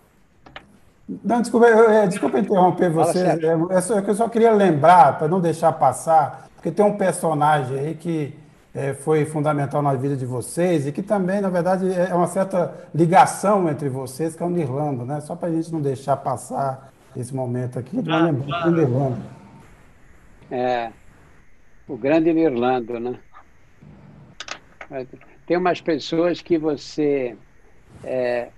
[1.24, 3.20] Não, desculpa, eu, desculpa interromper você.
[3.20, 7.78] É, é, só, eu só queria lembrar, para não deixar passar, porque tem um personagem
[7.78, 8.34] aí que
[8.74, 12.74] é, foi fundamental na vida de vocês e que também, na verdade, é uma certa
[12.94, 15.22] ligação entre vocês, que é o Nirlando, né?
[15.22, 18.72] Só para a gente não deixar passar esse momento aqui, de uma ah, lembrança claro.
[18.72, 19.18] do Nirlando.
[20.50, 20.92] É,
[21.88, 23.20] o grande Nirlando, né?
[25.46, 27.38] tem umas pessoas que você
[28.04, 28.50] é,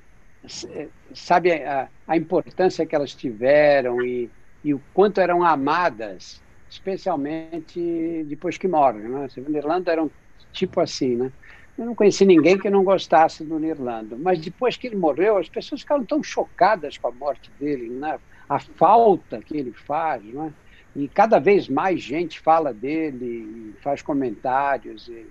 [1.14, 4.30] sabe a, a, importância que elas tiveram e,
[4.64, 9.03] e, o quanto eram amadas, especialmente depois que morrem.
[9.03, 9.28] Né?
[9.38, 10.09] O Nirlando era um
[10.51, 11.32] tipo assim, né?
[11.78, 15.47] Eu não conheci ninguém que não gostasse do Nirlando, mas depois que ele morreu, as
[15.47, 18.20] pessoas ficaram tão chocadas com a morte dele, né?
[18.49, 20.51] a falta que ele faz, né?
[20.95, 25.07] e cada vez mais gente fala dele, faz comentários.
[25.07, 25.28] E,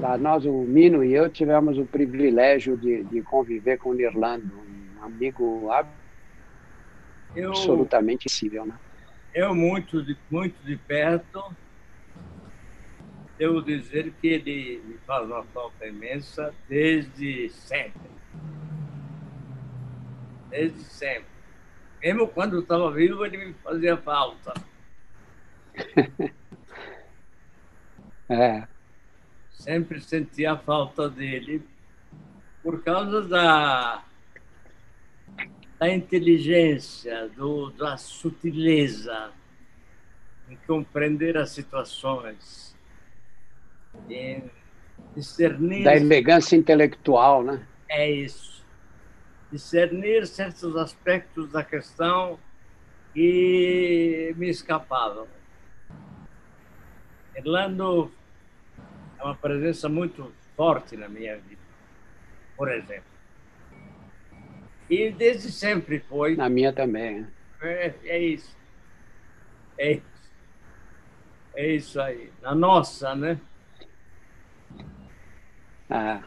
[0.00, 4.50] lá, nós, o Mino e eu, tivemos o privilégio de, de conviver com o Nirlando,
[5.00, 5.70] um amigo
[7.36, 8.74] eu, absolutamente possível, né?
[9.34, 11.54] Eu, muito de, muito de perto,
[13.36, 18.10] devo dizer que ele me faz uma falta imensa desde sempre.
[20.48, 21.34] Desde sempre.
[22.00, 24.54] Mesmo quando eu estava vivo, ele me fazia falta.
[28.28, 28.68] é
[29.64, 31.66] sempre senti a falta dele
[32.62, 34.04] por causa da,
[35.84, 39.30] da inteligência, do, da sutileza
[40.48, 42.74] em compreender as situações,
[44.08, 44.50] em
[45.14, 45.84] discernir.
[45.84, 47.66] Da elegância intelectual, né?
[47.86, 48.64] É isso.
[49.52, 52.38] Discernir certos aspectos da questão
[53.12, 55.28] que me escapavam.
[57.36, 58.10] Orlando
[59.18, 61.60] é uma presença muito forte na minha vida,
[62.56, 63.13] por exemplo.
[64.88, 66.36] E desde sempre foi.
[66.36, 67.26] Na minha também.
[67.62, 68.56] É, é isso.
[69.78, 70.02] É isso.
[71.54, 72.30] É isso aí.
[72.42, 73.40] Na nossa, né?
[75.88, 76.22] Ah.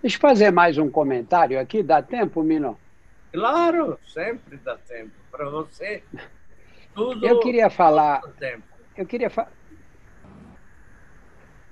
[0.00, 1.82] Deixa eu fazer mais um comentário aqui.
[1.82, 2.78] Dá tempo, Mino?
[3.32, 5.12] Claro, sempre dá tempo.
[5.30, 6.02] Para você,
[6.94, 7.26] tudo.
[7.26, 8.20] Eu queria falar.
[8.96, 9.50] Eu queria falar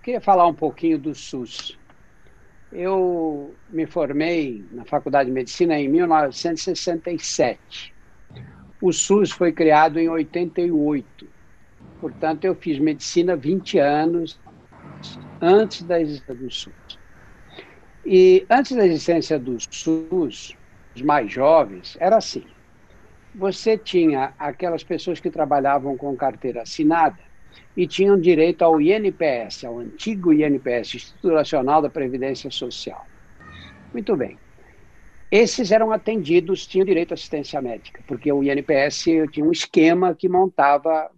[0.03, 1.79] Queria falar um pouquinho do SUS.
[2.73, 7.95] Eu me formei na Faculdade de Medicina em 1967.
[8.81, 11.29] O SUS foi criado em 88.
[12.01, 14.41] Portanto, eu fiz medicina 20 anos
[15.41, 16.99] antes da existência do SUS.
[18.05, 20.57] E antes da existência do SUS,
[20.95, 22.45] os mais jovens, era assim.
[23.35, 27.18] Você tinha aquelas pessoas que trabalhavam com carteira assinada,
[27.76, 33.07] e tinham direito ao INPS, ao antigo INPS, Instituto Nacional da Previdência Social.
[33.92, 34.38] Muito bem.
[35.30, 40.28] Esses eram atendidos, tinham direito à assistência médica, porque o INPS tinha um esquema que
[40.28, 41.11] montava,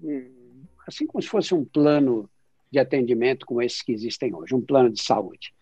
[0.86, 2.30] assim como se fosse um plano
[2.70, 5.52] de atendimento como esses que existem hoje, um plano de saúde.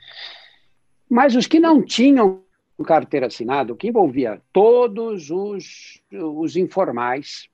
[1.09, 2.43] Mas os que não tinham
[2.85, 7.49] carteira assinada, o que envolvia todos os, os informais,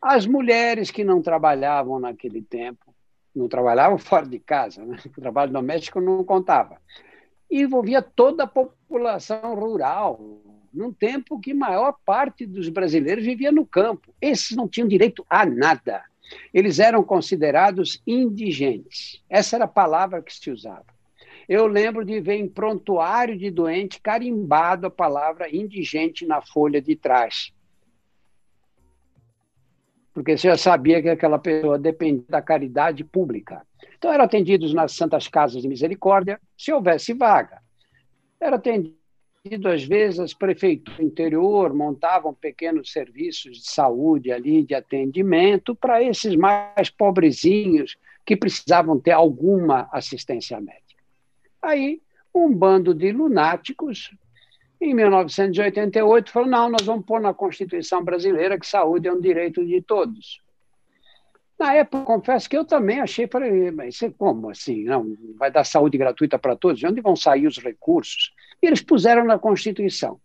[0.00, 2.94] as mulheres que não trabalhavam naquele tempo,
[3.34, 4.98] não trabalhavam fora de casa, né?
[5.04, 6.80] o trabalho doméstico não contava.
[7.50, 10.20] Envolvia toda a população rural,
[10.72, 14.14] num tempo que maior parte dos brasileiros vivia no campo.
[14.20, 16.04] Esses não tinham direito a nada.
[16.54, 19.20] eles eram considerados indigentes.
[19.28, 20.86] Essa era a palavra que se usava.
[21.48, 26.94] Eu lembro de ver em prontuário de doente carimbado a palavra indigente na folha de
[26.94, 27.52] trás.
[30.20, 33.66] Porque você já sabia que aquela pessoa dependia da caridade pública.
[33.96, 37.62] Então, eram atendidos nas Santas Casas de Misericórdia, se houvesse vaga.
[38.38, 38.94] Era atendido
[39.66, 46.02] às vezes as prefeituras do interior montavam pequenos serviços de saúde ali, de atendimento, para
[46.02, 47.96] esses mais pobrezinhos
[48.26, 51.02] que precisavam ter alguma assistência médica.
[51.62, 52.02] Aí,
[52.34, 54.10] um bando de lunáticos,
[54.80, 59.64] em 1988, falou: não, nós vamos pôr na Constituição brasileira que saúde é um direito
[59.64, 60.40] de todos.
[61.58, 64.84] Na época, confesso que eu também achei, falei, mas como assim?
[64.84, 66.80] Não, vai dar saúde gratuita para todos?
[66.80, 68.32] De onde vão sair os recursos?
[68.62, 70.18] E eles puseram na Constituição.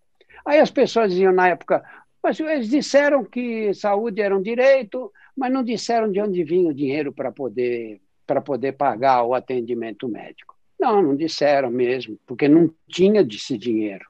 [0.45, 1.83] Aí as pessoas diziam na época,
[2.23, 6.73] mas eles disseram que saúde era um direito, mas não disseram de onde vinha o
[6.73, 10.55] dinheiro para poder, para poder pagar o atendimento médico.
[10.79, 14.05] Não, não disseram mesmo, porque não tinha esse dinheiro.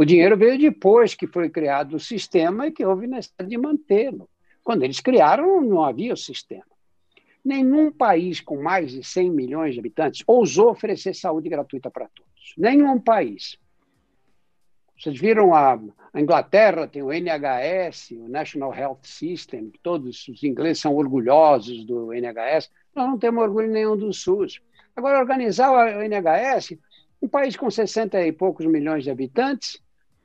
[0.00, 4.30] O dinheiro veio depois que foi criado o sistema e que houve necessidade de mantê-lo.
[4.64, 6.64] Quando eles criaram, não havia o sistema.
[7.44, 12.54] Nenhum país com mais de 100 milhões de habitantes ousou oferecer saúde gratuita para todos.
[12.56, 13.58] Nenhum país.
[14.98, 15.78] Vocês viram a,
[16.14, 22.10] a, Inglaterra tem o NHS, o National Health System, todos os ingleses são orgulhosos do
[22.14, 22.70] NHS.
[22.96, 24.62] Nós não temos orgulho nenhum do SUS.
[24.96, 26.78] Agora, organizar o NHS,
[27.20, 29.78] um país com 60 e poucos milhões de habitantes,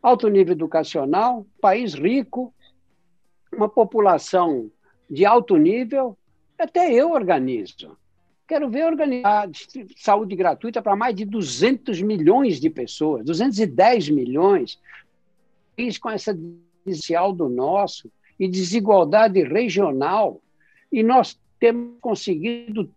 [0.06, 2.54] alto nível educacional, país rico,
[3.52, 4.70] uma população
[5.10, 6.16] de alto nível,
[6.60, 7.98] até eu organizo.
[8.48, 9.50] Quero ver organizar
[9.98, 14.80] saúde gratuita para mais de 200 milhões de pessoas, 210 milhões,
[16.00, 16.38] com essa
[16.86, 20.40] inicial do nosso e desigualdade regional.
[20.92, 22.92] E nós temos conseguido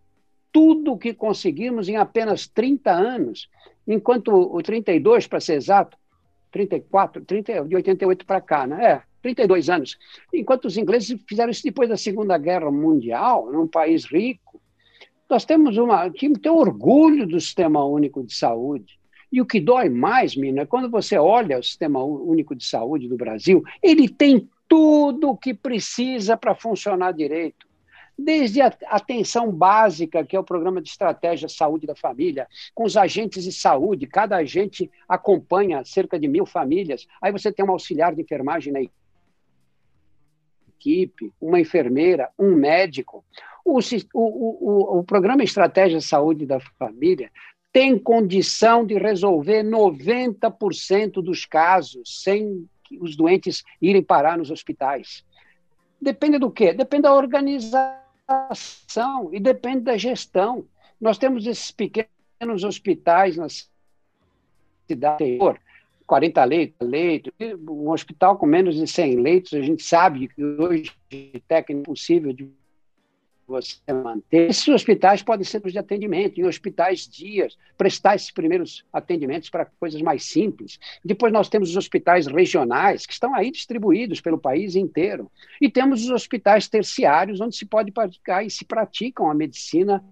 [0.51, 3.49] tudo o que conseguimos em apenas 30 anos,
[3.87, 5.97] enquanto o 32, para ser exato,
[6.51, 8.85] 34, 30, de 88 para cá, né?
[8.85, 9.97] É, 32 anos.
[10.33, 14.61] Enquanto os ingleses fizeram isso depois da Segunda Guerra Mundial, num país rico,
[15.29, 16.09] nós temos uma.
[16.09, 18.99] que ter orgulho do Sistema Único de Saúde.
[19.31, 23.07] E o que dói mais, Mina, é quando você olha o Sistema Único de Saúde
[23.07, 27.68] do Brasil, ele tem tudo o que precisa para funcionar direito
[28.19, 32.97] desde a atenção básica, que é o programa de estratégia saúde da família, com os
[32.97, 38.13] agentes de saúde, cada agente acompanha cerca de mil famílias, aí você tem um auxiliar
[38.13, 38.81] de enfermagem na
[40.77, 43.23] equipe, uma enfermeira, um médico.
[43.63, 43.79] O, o,
[44.13, 47.31] o, o programa Estratégia Saúde da Família
[47.71, 52.67] tem condição de resolver 90% dos casos sem
[52.99, 55.23] os doentes irem parar nos hospitais.
[56.01, 56.73] Depende do quê?
[56.73, 58.08] Depende da organização
[59.31, 60.65] e depende da gestão.
[60.99, 63.47] Nós temos esses pequenos hospitais na
[64.87, 65.37] cidade
[66.09, 67.31] 40 leitos, leito,
[67.69, 72.33] um hospital com menos de 100 leitos, a gente sabe que hoje é técnico possível
[72.33, 72.51] de
[73.49, 74.49] você manter.
[74.49, 80.01] Esses hospitais podem ser de atendimento, em hospitais dias, prestar esses primeiros atendimentos para coisas
[80.01, 80.79] mais simples.
[81.03, 85.29] Depois nós temos os hospitais regionais, que estão aí distribuídos pelo país inteiro.
[85.59, 90.03] E temos os hospitais terciários, onde se pode praticar e se praticam a medicina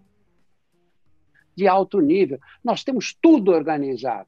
[1.56, 2.40] de alto nível.
[2.64, 4.28] Nós temos tudo organizado.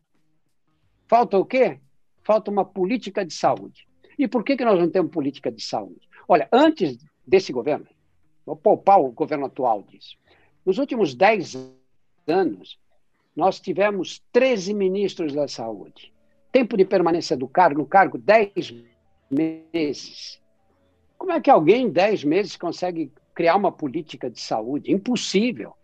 [1.07, 1.80] Falta o quê?
[2.24, 3.88] Falta uma política de saúde.
[4.18, 6.07] E por que, que nós não temos política de saúde?
[6.28, 7.88] Olha, antes desse governo,
[8.50, 10.18] vou poupar o governo atual disso.
[10.66, 11.72] Nos últimos 10
[12.28, 12.80] anos,
[13.36, 16.12] nós tivemos 13 ministros da saúde.
[16.52, 18.74] Tempo de permanência do cargo, no cargo, 10
[19.30, 20.41] meses.
[21.18, 24.91] Como é que alguém em 10 meses consegue criar uma política de saúde?
[24.91, 25.76] Impossível.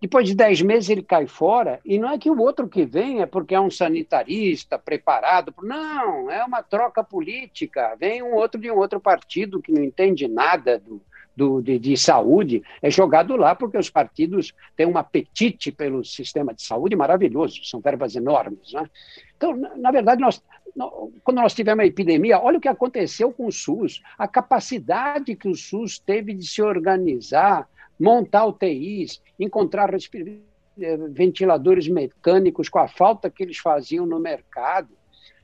[0.00, 3.22] Depois de 10 meses ele cai fora, e não é que o outro que vem
[3.22, 5.52] é porque é um sanitarista preparado.
[5.62, 7.96] Não, é uma troca política.
[7.98, 11.00] Vem um outro de um outro partido que não entende nada do,
[11.36, 16.54] do, de, de, saúde é jogado lá porque os partidos têm um apetite pelo sistema
[16.54, 18.72] de saúde maravilhoso, são verbas enormes.
[18.72, 18.88] Né?
[19.36, 20.42] Então, na, na verdade, nós,
[21.22, 25.48] quando nós tivemos a epidemia, olha o que aconteceu com o SUS, a capacidade que
[25.48, 27.68] o SUS teve de se organizar,
[27.98, 34.90] montar UTIs, encontrar eh, ventiladores mecânicos com a falta que eles faziam no mercado.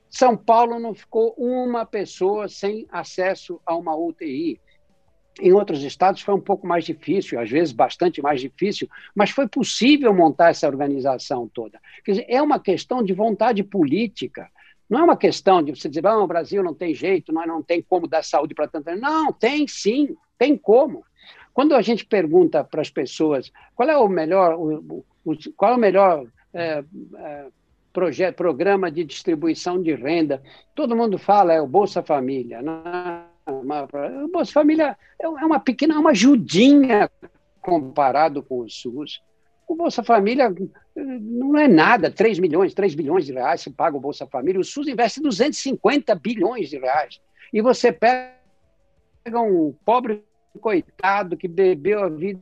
[0.08, 4.60] São Paulo não ficou uma pessoa sem acesso a uma UTI.
[5.40, 9.48] Em outros estados foi um pouco mais difícil, às vezes bastante mais difícil, mas foi
[9.48, 11.80] possível montar essa organização toda.
[12.04, 14.48] Quer dizer, é uma questão de vontade política.
[14.88, 17.62] Não é uma questão de você dizer, não, o Brasil não tem jeito, nós não
[17.62, 18.96] tem como dar saúde para tanta.
[18.96, 21.04] Não, tem sim, tem como.
[21.52, 25.76] Quando a gente pergunta para as pessoas qual é o melhor, o, o, qual é
[25.76, 26.84] o melhor é,
[27.16, 27.46] é,
[27.92, 30.42] projeto, programa de distribuição de renda,
[30.74, 32.62] todo mundo fala é o Bolsa Família.
[32.62, 32.72] Né?
[33.50, 37.10] O Bolsa Família é, é uma pequena, uma ajudinha
[37.60, 39.22] comparado com o SUS.
[39.68, 40.52] O Bolsa Família
[40.96, 44.60] não é nada, 3 milhões, 3 bilhões de reais se paga o Bolsa Família.
[44.60, 47.20] O SUS investe 250 bilhões de reais.
[47.52, 48.32] E você pega
[49.36, 50.24] um pobre
[50.60, 52.40] coitado que bebeu a vida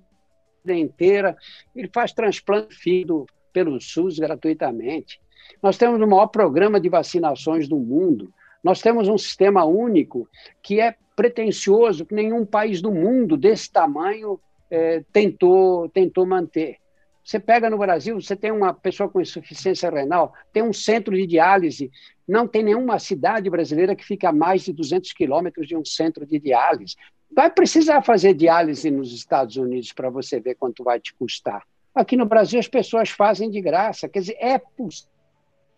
[0.68, 1.36] inteira,
[1.74, 5.20] ele faz transplante filho pelo SUS gratuitamente.
[5.62, 8.32] Nós temos o maior programa de vacinações do mundo.
[8.62, 10.28] Nós temos um sistema único
[10.62, 14.38] que é pretensioso, que nenhum país do mundo desse tamanho
[14.70, 16.76] é, tentou, tentou manter.
[17.24, 21.26] Você pega no Brasil, você tem uma pessoa com insuficiência renal, tem um centro de
[21.26, 21.90] diálise,
[22.26, 26.24] não tem nenhuma cidade brasileira que fique a mais de 200 quilômetros de um centro
[26.24, 26.94] de diálise.
[27.30, 31.62] Vai precisar fazer diálise nos Estados Unidos para você ver quanto vai te custar.
[31.94, 34.58] Aqui no Brasil as pessoas fazem de graça, quer dizer, é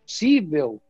[0.07, 0.81] possível.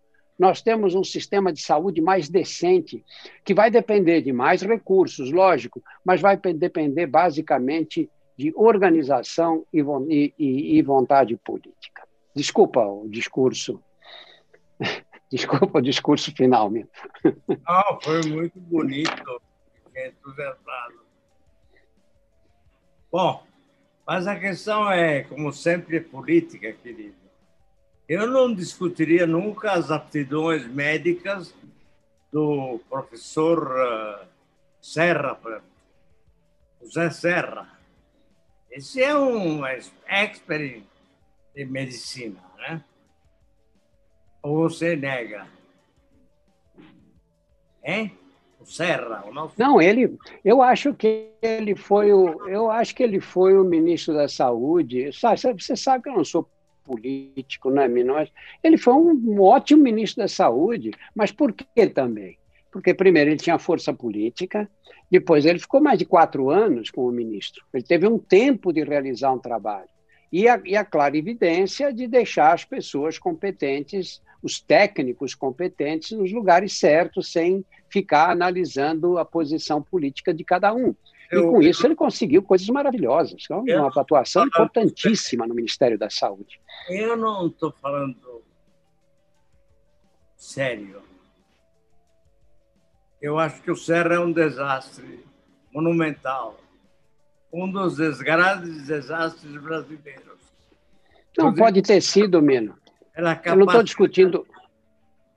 [0.41, 3.05] Nós temos um sistema de saúde mais decente,
[3.45, 10.79] que vai depender de mais recursos, lógico, mas vai depender basicamente de organização e, e,
[10.79, 12.09] e vontade política.
[12.35, 13.83] Desculpa o discurso.
[15.31, 16.89] Desculpa o discurso final, meu.
[18.03, 19.43] Foi muito bonito,
[19.95, 21.01] entusiasmado.
[23.13, 23.43] Bom,
[24.07, 27.20] mas a questão é, como sempre, é política, querido.
[28.11, 31.55] Eu não discutiria nunca as aptidões médicas
[32.33, 34.27] do professor eh,
[34.81, 35.63] Serra,
[36.83, 37.81] José Serra
[38.71, 40.83] esse é um expert
[41.55, 42.85] de medicina, né?
[44.43, 45.49] Ou você nega?
[47.83, 48.17] Hein?
[48.61, 49.55] O Serra, o nosso...
[49.59, 54.15] Não, ele, eu acho que ele foi o, eu acho que ele foi o ministro
[54.15, 55.11] da Saúde.
[55.13, 56.49] Você sabe que eu não sou
[56.91, 58.29] político, não é, Minós?
[58.65, 62.37] Ele foi um ótimo ministro da Saúde, mas por que também?
[62.73, 64.69] Porque, primeiro, ele tinha força política,
[65.09, 67.65] depois, ele ficou mais de quatro anos como ministro.
[67.73, 69.89] Ele teve um tempo de realizar um trabalho.
[70.33, 76.33] E a, e a clara evidência de deixar as pessoas competentes, os técnicos competentes, nos
[76.33, 80.95] lugares certos, sem ficar analisando a posição política de cada um.
[81.33, 83.43] E com isso ele conseguiu coisas maravilhosas.
[83.45, 86.61] Então, uma atuação importantíssima no Ministério da Saúde.
[86.89, 88.43] Eu não estou falando
[90.37, 91.03] sério.
[93.23, 95.25] Eu acho que o Serra é um desastre
[95.73, 96.59] monumental.
[97.53, 100.41] Um dos grandes desastres brasileiros.
[101.37, 102.77] Não pode ter sido, Mino.
[103.45, 104.47] Eu não estou discutindo.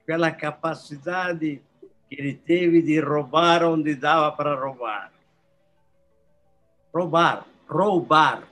[0.06, 1.62] Pela capacidade
[2.10, 5.12] que ele teve de roubar onde dava para roubar.
[6.94, 8.44] Roubar, roubar.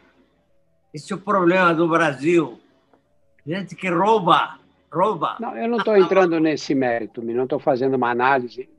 [0.94, 2.60] Esse é o problema do Brasil.
[3.46, 4.60] Gente que rouba,
[4.92, 5.38] rouba.
[5.40, 7.22] Não, eu não estou entrando nesse mérito.
[7.22, 8.70] Não estou fazendo uma análise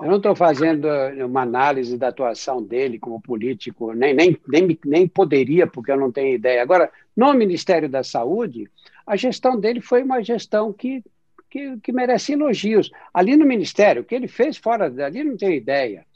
[0.00, 0.88] eu não estou fazendo
[1.26, 6.10] uma análise da atuação dele como político, nem, nem, nem, nem poderia, porque eu não
[6.10, 6.62] tenho ideia.
[6.62, 8.70] Agora, no Ministério da Saúde,
[9.06, 11.04] a gestão dele foi uma gestão que,
[11.50, 12.90] que, que merece elogios.
[13.12, 16.06] Ali no Ministério, o que ele fez fora dali, não tenho ideia.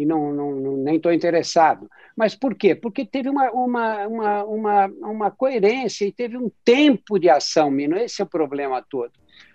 [0.00, 1.90] E não, não, nem estou interessado.
[2.16, 2.74] Mas por quê?
[2.74, 7.96] Porque teve uma, uma, uma, uma, uma coerência e teve um tempo de ação, Mino.
[7.96, 9.12] Esse é o problema todo.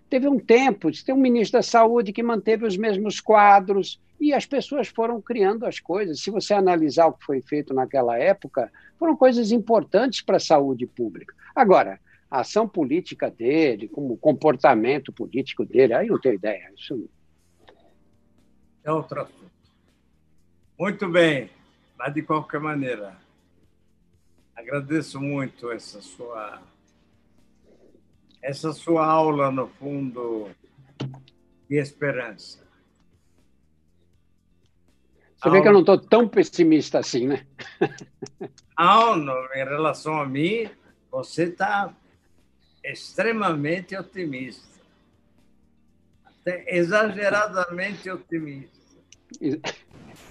[0.10, 4.46] Teve um tempo, tem um ministro da Saúde que manteve os mesmos quadros e as
[4.46, 6.22] pessoas foram criando as coisas.
[6.22, 10.86] Se você analisar o que foi feito naquela época, foram coisas importantes para a saúde
[10.86, 11.34] pública.
[11.56, 12.00] Agora,
[12.30, 16.72] a ação política dele, como o comportamento político dele, aí não tenho ideia.
[16.78, 17.10] Isso
[18.84, 19.55] é outro assunto.
[20.78, 21.50] Muito bem,
[21.98, 23.16] mas de qualquer maneira,
[24.56, 26.62] agradeço muito essa sua
[28.42, 30.50] essa sua aula, no fundo,
[31.68, 32.64] de esperança.
[35.36, 37.46] Você vê que eu não estou tão pessimista assim, né?
[38.78, 40.70] Não, em relação a mim,
[41.10, 41.94] você está
[42.84, 44.68] extremamente otimista.
[46.26, 48.76] Até exageradamente otimista.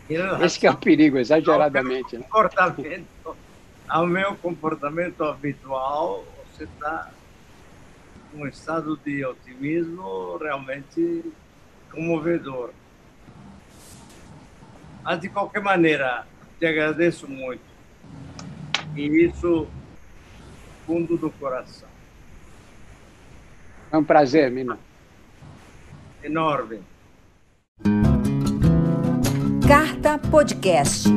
[0.09, 2.17] Esse que é o perigo, exageradamente.
[2.17, 2.27] Ao meu né?
[2.29, 3.37] comportamento,
[3.89, 7.11] ao meu comportamento habitual, você está
[8.35, 11.33] um estado de otimismo realmente
[11.91, 12.71] comovedor.
[15.03, 16.27] Mas, de qualquer maneira,
[16.59, 17.63] te agradeço muito.
[18.97, 19.69] E isso,
[20.87, 21.89] fundo do coração.
[23.93, 24.79] É um prazer, Mino.
[26.23, 26.83] Enorme.
[29.67, 31.09] Carta Podcast.